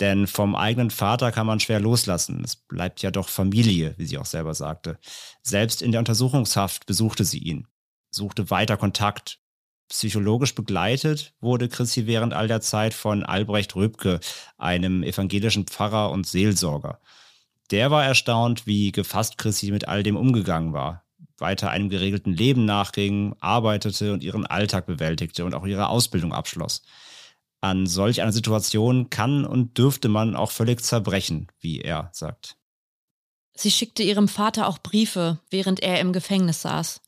Denn 0.00 0.28
vom 0.28 0.54
eigenen 0.54 0.90
Vater 0.90 1.32
kann 1.32 1.46
man 1.46 1.58
schwer 1.58 1.80
loslassen. 1.80 2.42
Es 2.44 2.54
bleibt 2.54 3.02
ja 3.02 3.10
doch 3.10 3.28
Familie, 3.28 3.94
wie 3.98 4.06
sie 4.06 4.18
auch 4.18 4.26
selber 4.26 4.54
sagte. 4.54 4.98
Selbst 5.42 5.82
in 5.82 5.90
der 5.90 5.98
Untersuchungshaft 5.98 6.86
besuchte 6.86 7.24
sie 7.24 7.38
ihn, 7.38 7.66
suchte 8.10 8.50
weiter 8.50 8.76
Kontakt, 8.76 9.40
Psychologisch 9.88 10.54
begleitet 10.54 11.32
wurde 11.40 11.68
Chrissy 11.68 12.06
während 12.06 12.34
all 12.34 12.46
der 12.46 12.60
Zeit 12.60 12.92
von 12.92 13.22
Albrecht 13.22 13.74
Röbke, 13.74 14.20
einem 14.58 15.02
evangelischen 15.02 15.66
Pfarrer 15.66 16.10
und 16.10 16.26
Seelsorger. 16.26 17.00
Der 17.70 17.90
war 17.90 18.04
erstaunt, 18.04 18.66
wie 18.66 18.92
gefasst 18.92 19.38
Chrissy 19.38 19.70
mit 19.70 19.88
all 19.88 20.02
dem 20.02 20.16
umgegangen 20.16 20.74
war, 20.74 21.04
weiter 21.38 21.70
einem 21.70 21.88
geregelten 21.88 22.34
Leben 22.34 22.66
nachging, 22.66 23.34
arbeitete 23.40 24.12
und 24.12 24.22
ihren 24.22 24.44
Alltag 24.44 24.86
bewältigte 24.86 25.46
und 25.46 25.54
auch 25.54 25.66
ihre 25.66 25.88
Ausbildung 25.88 26.34
abschloss. 26.34 26.82
An 27.60 27.86
solch 27.86 28.20
einer 28.20 28.32
Situation 28.32 29.08
kann 29.10 29.44
und 29.44 29.78
dürfte 29.78 30.08
man 30.08 30.36
auch 30.36 30.50
völlig 30.50 30.82
zerbrechen, 30.82 31.48
wie 31.60 31.80
er 31.80 32.10
sagt. 32.12 32.56
Sie 33.54 33.70
schickte 33.70 34.02
ihrem 34.02 34.28
Vater 34.28 34.68
auch 34.68 34.78
Briefe, 34.78 35.40
während 35.50 35.80
er 35.80 35.98
im 35.98 36.12
Gefängnis 36.12 36.62
saß. 36.62 37.00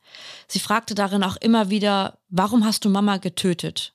Sie 0.49 0.61
fragte 0.61 0.95
darin 0.95 1.23
auch 1.23 1.37
immer 1.37 1.71
wieder, 1.71 2.19
warum 2.29 2.65
hast 2.65 2.85
du 2.85 2.91
Mama 2.91 3.19
getötet? 3.19 3.95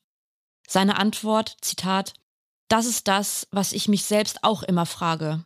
Seine 0.68 0.98
Antwort, 0.98 1.58
Zitat, 1.62 2.14
das 2.68 2.86
ist 2.86 3.08
das, 3.08 3.48
was 3.52 3.74
ich 3.74 3.88
mich 3.88 4.06
selbst 4.06 4.44
auch 4.44 4.64
immer 4.64 4.86
frage. 4.86 5.46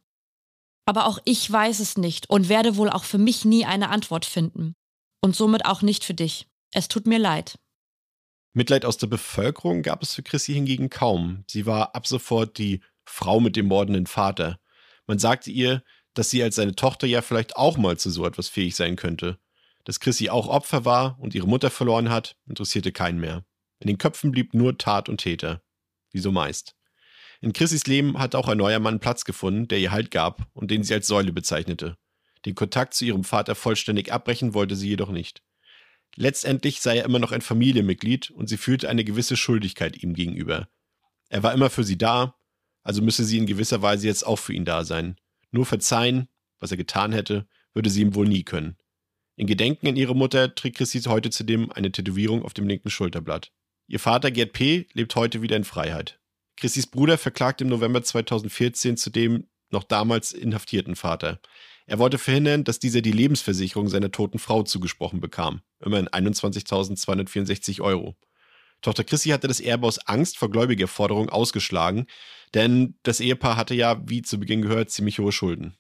Aber 0.86 1.06
auch 1.06 1.20
ich 1.26 1.52
weiß 1.52 1.80
es 1.80 1.98
nicht 1.98 2.30
und 2.30 2.50
werde 2.50 2.78
wohl 2.78 2.90
auch 2.90 3.04
für 3.04 3.18
mich 3.18 3.46
nie 3.46 3.66
eine 3.66 3.90
Antwort 3.90 4.26
finden. 4.26 4.76
Und 5.22 5.36
somit 5.36 5.66
auch 5.66 5.82
nicht 5.82 6.04
für 6.04 6.14
dich. 6.14 6.48
Es 6.72 6.88
tut 6.88 7.06
mir 7.06 7.20
leid. 7.20 7.60
Mitleid 8.54 8.86
aus 8.86 8.98
der 8.98 9.08
Bevölkerung 9.08 9.84
gab 9.84 10.02
es 10.02 10.14
für 10.14 10.24
Chrissy 10.24 10.54
hingegen 10.54 10.90
kaum. 10.90 11.44
Sie 11.48 11.66
war 11.66 11.96
ab 11.96 12.08
sofort 12.08 12.58
die 12.58 12.82
Frau 13.06 13.40
mit 13.40 13.56
dem 13.56 13.68
mordenden 13.68 14.08
Vater. 14.08 14.60
Man 15.08 15.20
sagte 15.20 15.52
ihr, 15.52 15.84
dass 16.14 16.30
sie 16.30 16.42
als 16.42 16.56
seine 16.56 16.76
Tochter 16.76 17.08
ja 17.08 17.22
vielleicht 17.22 17.56
auch 17.56 17.78
mal 17.78 17.98
zu 17.98 18.10
so 18.10 18.26
etwas 18.26 18.48
fähig 18.48 18.76
sein 18.76 18.96
könnte. 18.96 19.40
Dass 19.84 20.00
Chrissy 20.00 20.30
auch 20.30 20.48
Opfer 20.48 20.86
war 20.86 21.18
und 21.20 21.36
ihre 21.36 21.48
Mutter 21.48 21.70
verloren 21.70 22.10
hat, 22.10 22.36
interessierte 22.48 22.92
keinen 22.92 23.20
mehr. 23.20 23.46
In 23.80 23.88
den 23.88 23.98
Köpfen 23.98 24.32
blieb 24.32 24.54
nur 24.54 24.78
Tat 24.78 25.10
und 25.10 25.22
Täter. 25.22 25.62
Wie 26.12 26.20
so 26.20 26.32
meist. 26.32 26.76
In 27.42 27.54
Chrissys 27.54 27.88
Leben 27.88 28.20
hat 28.20 28.36
auch 28.36 28.50
ein 28.50 28.58
neuer 28.58 28.80
Mann 28.80 29.00
Platz 29.00 29.24
gefunden, 29.24 29.68
der 29.68 29.80
ihr 29.80 29.92
Halt 29.92 30.12
gab 30.12 30.50
und 30.54 30.70
den 30.72 30.84
sie 30.84 30.94
als 30.94 31.08
Säule 31.08 31.32
bezeichnete. 31.32 31.98
Den 32.46 32.56
Kontakt 32.56 32.94
zu 32.94 33.06
ihrem 33.06 33.24
Vater 33.24 33.56
vollständig 33.56 34.12
abbrechen 34.12 34.54
wollte 34.54 34.76
sie 34.76 34.90
jedoch 34.90 35.12
nicht. 35.12 35.42
Letztendlich 36.16 36.82
sei 36.82 36.98
er 36.98 37.06
immer 37.06 37.20
noch 37.20 37.32
ein 37.32 37.42
Familienmitglied 37.42 38.32
und 38.32 38.50
sie 38.50 38.58
fühlte 38.58 38.90
eine 38.90 39.04
gewisse 39.04 39.38
Schuldigkeit 39.38 40.02
ihm 40.02 40.14
gegenüber. 40.14 40.68
Er 41.30 41.44
war 41.44 41.54
immer 41.54 41.70
für 41.70 41.84
sie 41.84 41.98
da, 41.98 42.36
also 42.84 43.02
müsse 43.02 43.24
sie 43.24 43.38
in 43.38 43.46
gewisser 43.46 43.82
Weise 43.82 44.08
jetzt 44.08 44.26
auch 44.26 44.38
für 44.40 44.54
ihn 44.54 44.66
da 44.66 44.84
sein. 44.84 45.16
Nur 45.52 45.66
verzeihen, 45.66 46.28
was 46.60 46.72
er 46.72 46.78
getan 46.78 47.12
hätte, 47.12 47.48
würde 47.74 47.90
sie 47.90 48.02
ihm 48.02 48.16
wohl 48.16 48.28
nie 48.28 48.44
können. 48.44 48.78
In 49.40 49.48
Gedenken 49.48 49.88
an 49.88 49.96
ihre 49.96 50.18
Mutter 50.18 50.54
trägt 50.54 50.76
Chrissy 50.76 51.00
heute 51.04 51.30
zudem 51.30 51.72
eine 51.72 51.94
Tätowierung 51.94 52.44
auf 52.44 52.54
dem 52.54 52.68
linken 52.68 52.90
Schulterblatt. 52.90 53.54
Ihr 53.88 54.02
Vater 54.02 54.32
Gerd 54.32 54.52
P. 54.52 54.86
lebt 54.92 55.16
heute 55.16 55.42
wieder 55.42 55.56
in 55.56 55.64
Freiheit. 55.64 56.20
Chrissys 56.58 56.88
Bruder 56.88 57.18
verklagt 57.18 57.62
im 57.62 57.70
November 57.70 58.04
2014 58.04 58.98
zudem 58.98 59.48
noch 59.70 59.86
damals 59.86 60.34
inhaftierten 60.34 60.98
Vater. 60.98 61.40
Er 61.86 62.00
wollte 62.00 62.18
verhindern, 62.18 62.66
dass 62.66 62.80
dieser 62.80 63.00
die 63.00 63.14
Lebensversicherung 63.14 63.88
seiner 63.88 64.12
toten 64.12 64.40
Frau 64.40 64.64
zugesprochen 64.64 65.22
bekam. 65.22 65.62
Immerhin 65.80 66.10
21.264 66.10 67.80
Euro. 67.80 68.18
Tochter 68.82 69.06
Chrissy 69.06 69.30
hatte 69.30 69.48
das 69.48 69.62
Erbe 69.62 69.88
aus 69.88 70.00
Angst 70.00 70.38
vor 70.38 70.52
Gläubigerforderungen 70.52 71.30
ausgeschlagen, 71.30 72.08
denn 72.54 73.00
das 73.04 73.22
Ehepaar 73.22 73.56
hatte 73.56 73.74
ja, 73.74 74.02
wie 74.06 74.22
zu 74.22 74.38
Beginn 74.38 74.64
gehört, 74.64 74.90
ziemlich 74.90 75.20
hohe 75.20 75.32
Schulden. 75.32 75.78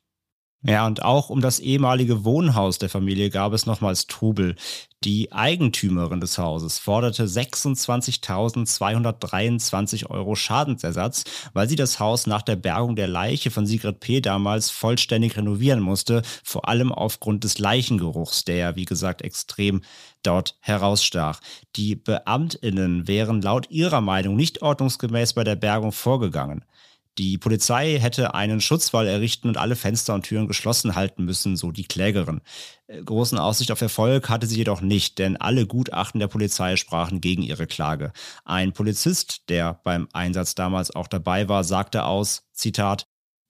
Ja, 0.61 0.85
und 0.85 1.03
auch 1.03 1.29
um 1.29 1.39
das 1.39 1.61
ehemalige 1.61 2.25
Wohnhaus 2.25 2.79
der 2.79 2.89
Familie 2.89 3.29
gab 3.29 3.53
es 3.53 3.65
nochmals 3.65 4.07
Trubel. 4.07 4.57
Die 5.05 5.31
Eigentümerin 5.31 6.19
des 6.19 6.37
Hauses 6.37 6.79
forderte 6.79 7.27
26.223 7.27 10.09
Euro 10.09 10.35
Schadensersatz, 10.35 11.23
weil 11.53 11.69
sie 11.69 11.77
das 11.77 12.01
Haus 12.01 12.27
nach 12.27 12.41
der 12.41 12.57
Bergung 12.57 12.97
der 12.97 13.07
Leiche 13.07 13.51
von 13.51 13.65
Sigrid 13.65 14.01
P. 14.01 14.19
damals 14.19 14.69
vollständig 14.69 15.37
renovieren 15.37 15.79
musste, 15.79 16.23
vor 16.43 16.67
allem 16.67 16.91
aufgrund 16.91 17.45
des 17.45 17.57
Leichengeruchs, 17.59 18.43
der 18.43 18.55
ja, 18.57 18.75
wie 18.75 18.83
gesagt, 18.83 19.21
extrem 19.21 19.79
dort 20.23 20.57
herausstach. 20.59 21.39
Die 21.77 21.95
Beamtinnen 21.95 23.07
wären 23.07 23.41
laut 23.41 23.71
ihrer 23.71 24.01
Meinung 24.01 24.35
nicht 24.35 24.61
ordnungsgemäß 24.61 25.31
bei 25.31 25.45
der 25.45 25.55
Bergung 25.55 25.93
vorgegangen. 25.93 26.65
Die 27.19 27.37
Polizei 27.37 27.99
hätte 27.99 28.33
einen 28.33 28.61
Schutzwall 28.61 29.05
errichten 29.05 29.49
und 29.49 29.57
alle 29.57 29.75
Fenster 29.75 30.13
und 30.13 30.23
Türen 30.23 30.47
geschlossen 30.47 30.95
halten 30.95 31.25
müssen, 31.25 31.57
so 31.57 31.73
die 31.73 31.83
Klägerin. 31.83 32.39
Äh, 32.87 33.03
großen 33.03 33.37
Aussicht 33.37 33.73
auf 33.73 33.81
Erfolg 33.81 34.29
hatte 34.29 34.47
sie 34.47 34.55
jedoch 34.55 34.79
nicht, 34.79 35.19
denn 35.19 35.35
alle 35.35 35.67
Gutachten 35.67 36.21
der 36.21 36.29
Polizei 36.29 36.77
sprachen 36.77 37.19
gegen 37.19 37.41
ihre 37.41 37.67
Klage. 37.67 38.13
Ein 38.45 38.71
Polizist, 38.71 39.49
der 39.49 39.81
beim 39.83 40.07
Einsatz 40.13 40.55
damals 40.55 40.95
auch 40.95 41.07
dabei 41.07 41.49
war, 41.49 41.65
sagte 41.65 42.05
aus, 42.05 42.47
Zitat, 42.53 43.05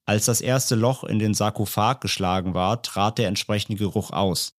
als 0.07 0.25
das 0.25 0.41
erste 0.41 0.73
Loch 0.73 1.03
in 1.03 1.19
den 1.19 1.35
Sarkophag 1.35 2.01
geschlagen 2.01 2.55
war, 2.55 2.81
trat 2.81 3.19
der 3.19 3.27
entsprechende 3.27 3.77
Geruch 3.77 4.09
aus. 4.09 4.55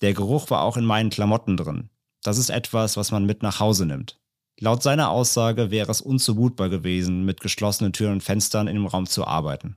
Der 0.00 0.14
Geruch 0.14 0.48
war 0.48 0.62
auch 0.62 0.78
in 0.78 0.86
meinen 0.86 1.10
Klamotten 1.10 1.58
drin. 1.58 1.90
Das 2.22 2.38
ist 2.38 2.48
etwas, 2.48 2.96
was 2.96 3.12
man 3.12 3.26
mit 3.26 3.42
nach 3.42 3.60
Hause 3.60 3.84
nimmt. 3.84 4.18
Laut 4.60 4.82
seiner 4.82 5.10
Aussage 5.10 5.70
wäre 5.70 5.90
es 5.90 6.00
unzumutbar 6.00 6.68
gewesen, 6.68 7.24
mit 7.24 7.40
geschlossenen 7.40 7.92
Türen 7.92 8.14
und 8.14 8.22
Fenstern 8.22 8.68
in 8.68 8.74
dem 8.74 8.86
Raum 8.86 9.06
zu 9.06 9.26
arbeiten. 9.26 9.76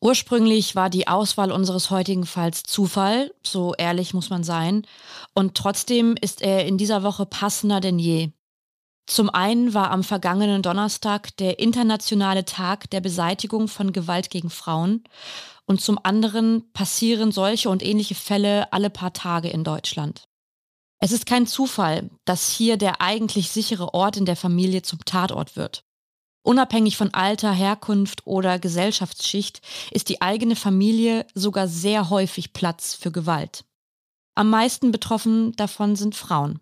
Ursprünglich 0.00 0.74
war 0.74 0.90
die 0.90 1.06
Auswahl 1.06 1.52
unseres 1.52 1.90
heutigen 1.90 2.26
Falls 2.26 2.64
Zufall, 2.64 3.32
so 3.44 3.72
ehrlich 3.74 4.14
muss 4.14 4.30
man 4.30 4.42
sein, 4.42 4.84
und 5.32 5.54
trotzdem 5.54 6.16
ist 6.20 6.42
er 6.42 6.66
in 6.66 6.76
dieser 6.76 7.04
Woche 7.04 7.24
passender 7.24 7.78
denn 7.78 8.00
je. 8.00 8.32
Zum 9.06 9.30
einen 9.30 9.74
war 9.74 9.92
am 9.92 10.02
vergangenen 10.02 10.62
Donnerstag 10.62 11.36
der 11.36 11.60
internationale 11.60 12.44
Tag 12.44 12.90
der 12.90 13.00
Beseitigung 13.00 13.68
von 13.68 13.92
Gewalt 13.92 14.30
gegen 14.30 14.50
Frauen 14.50 15.04
und 15.66 15.80
zum 15.80 15.98
anderen 16.02 16.72
passieren 16.72 17.30
solche 17.30 17.68
und 17.68 17.84
ähnliche 17.84 18.16
Fälle 18.16 18.72
alle 18.72 18.90
paar 18.90 19.12
Tage 19.12 19.48
in 19.48 19.62
Deutschland. 19.62 20.28
Es 21.04 21.10
ist 21.10 21.26
kein 21.26 21.48
Zufall, 21.48 22.10
dass 22.24 22.48
hier 22.48 22.76
der 22.76 23.00
eigentlich 23.00 23.50
sichere 23.50 23.92
Ort 23.92 24.16
in 24.16 24.24
der 24.24 24.36
Familie 24.36 24.82
zum 24.82 25.04
Tatort 25.04 25.56
wird. 25.56 25.84
Unabhängig 26.44 26.96
von 26.96 27.12
Alter, 27.12 27.50
Herkunft 27.50 28.24
oder 28.24 28.60
Gesellschaftsschicht 28.60 29.62
ist 29.90 30.08
die 30.08 30.22
eigene 30.22 30.54
Familie 30.54 31.26
sogar 31.34 31.66
sehr 31.66 32.08
häufig 32.08 32.52
Platz 32.52 32.94
für 32.94 33.10
Gewalt. 33.10 33.64
Am 34.36 34.48
meisten 34.48 34.92
betroffen 34.92 35.56
davon 35.56 35.96
sind 35.96 36.14
Frauen. 36.14 36.60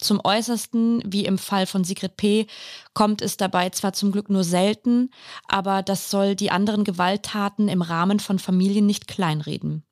Zum 0.00 0.22
Äußersten, 0.24 1.02
wie 1.04 1.26
im 1.26 1.36
Fall 1.36 1.66
von 1.66 1.84
Sigrid 1.84 2.16
P., 2.16 2.46
kommt 2.94 3.20
es 3.20 3.36
dabei 3.36 3.68
zwar 3.68 3.92
zum 3.92 4.10
Glück 4.10 4.30
nur 4.30 4.44
selten, 4.44 5.10
aber 5.48 5.82
das 5.82 6.08
soll 6.08 6.34
die 6.34 6.50
anderen 6.50 6.84
Gewalttaten 6.84 7.68
im 7.68 7.82
Rahmen 7.82 8.20
von 8.20 8.38
Familien 8.38 8.86
nicht 8.86 9.06
kleinreden. 9.06 9.84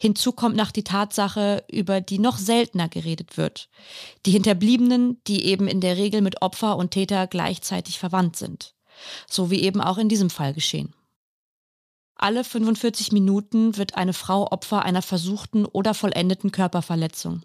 Hinzu 0.00 0.32
kommt 0.32 0.56
noch 0.56 0.70
die 0.70 0.84
Tatsache, 0.84 1.64
über 1.70 2.00
die 2.00 2.20
noch 2.20 2.38
seltener 2.38 2.88
geredet 2.88 3.36
wird. 3.36 3.68
Die 4.26 4.30
Hinterbliebenen, 4.30 5.20
die 5.26 5.44
eben 5.44 5.66
in 5.66 5.80
der 5.80 5.96
Regel 5.96 6.20
mit 6.20 6.40
Opfer 6.40 6.76
und 6.76 6.92
Täter 6.92 7.26
gleichzeitig 7.26 7.98
verwandt 7.98 8.36
sind. 8.36 8.74
So 9.28 9.50
wie 9.50 9.60
eben 9.60 9.80
auch 9.80 9.98
in 9.98 10.08
diesem 10.08 10.30
Fall 10.30 10.54
geschehen. 10.54 10.94
Alle 12.14 12.44
45 12.44 13.12
Minuten 13.12 13.76
wird 13.76 13.96
eine 13.96 14.12
Frau 14.12 14.50
Opfer 14.50 14.84
einer 14.84 15.02
versuchten 15.02 15.66
oder 15.66 15.94
vollendeten 15.94 16.52
Körperverletzung. 16.52 17.42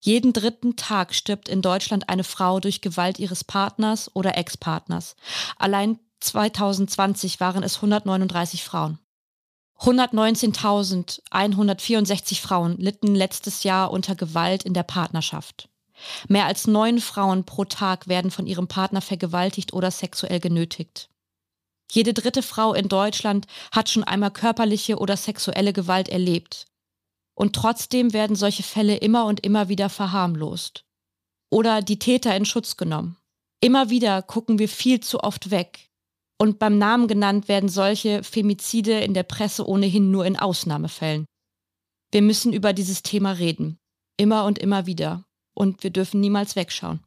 Jeden 0.00 0.32
dritten 0.32 0.76
Tag 0.76 1.14
stirbt 1.14 1.48
in 1.48 1.62
Deutschland 1.62 2.08
eine 2.08 2.22
Frau 2.22 2.60
durch 2.60 2.80
Gewalt 2.80 3.18
ihres 3.18 3.42
Partners 3.42 4.10
oder 4.14 4.36
Ex-Partners. 4.36 5.16
Allein 5.56 5.98
2020 6.20 7.40
waren 7.40 7.62
es 7.62 7.76
139 7.76 8.62
Frauen. 8.62 8.98
119.164 9.78 12.40
Frauen 12.40 12.76
litten 12.78 13.14
letztes 13.14 13.62
Jahr 13.62 13.90
unter 13.90 14.14
Gewalt 14.14 14.62
in 14.62 14.74
der 14.74 14.84
Partnerschaft. 14.84 15.68
Mehr 16.28 16.46
als 16.46 16.66
neun 16.66 17.00
Frauen 17.00 17.44
pro 17.44 17.64
Tag 17.64 18.08
werden 18.08 18.30
von 18.30 18.46
ihrem 18.46 18.68
Partner 18.68 19.00
vergewaltigt 19.00 19.72
oder 19.72 19.90
sexuell 19.90 20.40
genötigt. 20.40 21.08
Jede 21.90 22.14
dritte 22.14 22.42
Frau 22.42 22.74
in 22.74 22.88
Deutschland 22.88 23.46
hat 23.70 23.88
schon 23.88 24.04
einmal 24.04 24.30
körperliche 24.30 24.98
oder 24.98 25.16
sexuelle 25.16 25.72
Gewalt 25.72 26.08
erlebt. 26.08 26.66
Und 27.34 27.54
trotzdem 27.54 28.12
werden 28.12 28.34
solche 28.34 28.62
Fälle 28.62 28.96
immer 28.96 29.26
und 29.26 29.44
immer 29.44 29.68
wieder 29.68 29.88
verharmlost. 29.88 30.84
Oder 31.50 31.82
die 31.82 31.98
Täter 31.98 32.34
in 32.34 32.44
Schutz 32.44 32.76
genommen. 32.76 33.18
Immer 33.60 33.90
wieder 33.90 34.22
gucken 34.22 34.58
wir 34.58 34.68
viel 34.68 35.00
zu 35.00 35.20
oft 35.20 35.50
weg, 35.50 35.85
und 36.38 36.58
beim 36.58 36.78
Namen 36.78 37.08
genannt 37.08 37.48
werden 37.48 37.68
solche 37.68 38.22
Femizide 38.22 39.00
in 39.00 39.14
der 39.14 39.22
Presse 39.22 39.66
ohnehin 39.66 40.10
nur 40.10 40.26
in 40.26 40.36
Ausnahmefällen. 40.36 41.26
Wir 42.12 42.22
müssen 42.22 42.52
über 42.52 42.72
dieses 42.72 43.02
Thema 43.02 43.32
reden. 43.32 43.78
Immer 44.16 44.44
und 44.44 44.58
immer 44.58 44.86
wieder. 44.86 45.24
Und 45.54 45.82
wir 45.82 45.90
dürfen 45.90 46.20
niemals 46.20 46.56
wegschauen. 46.56 47.00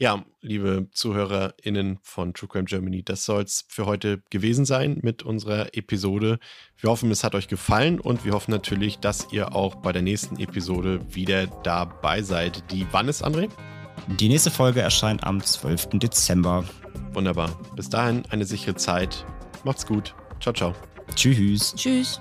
Ja, 0.00 0.24
liebe 0.40 0.88
ZuhörerInnen 0.92 1.98
von 2.02 2.32
True 2.32 2.48
Crime 2.48 2.66
Germany, 2.66 3.02
das 3.02 3.24
soll 3.24 3.42
es 3.42 3.64
für 3.68 3.84
heute 3.84 4.22
gewesen 4.30 4.64
sein 4.64 5.00
mit 5.02 5.24
unserer 5.24 5.74
Episode. 5.76 6.38
Wir 6.76 6.90
hoffen, 6.90 7.10
es 7.10 7.24
hat 7.24 7.34
euch 7.34 7.48
gefallen 7.48 7.98
und 7.98 8.24
wir 8.24 8.32
hoffen 8.32 8.52
natürlich, 8.52 8.98
dass 8.98 9.32
ihr 9.32 9.56
auch 9.56 9.74
bei 9.76 9.90
der 9.90 10.02
nächsten 10.02 10.38
Episode 10.38 11.00
wieder 11.12 11.48
dabei 11.64 12.22
seid. 12.22 12.70
Die 12.70 12.86
wann 12.92 13.08
ist, 13.08 13.24
André? 13.24 13.50
Die 14.06 14.28
nächste 14.28 14.50
Folge 14.50 14.80
erscheint 14.80 15.24
am 15.24 15.42
12. 15.42 15.88
Dezember. 15.94 16.64
Wunderbar. 17.12 17.50
Bis 17.76 17.88
dahin 17.88 18.22
eine 18.30 18.44
sichere 18.44 18.74
Zeit. 18.74 19.24
Macht's 19.64 19.86
gut. 19.86 20.14
Ciao, 20.40 20.52
ciao. 20.52 20.74
Tschüss. 21.14 21.74
Tschüss. 21.74 22.20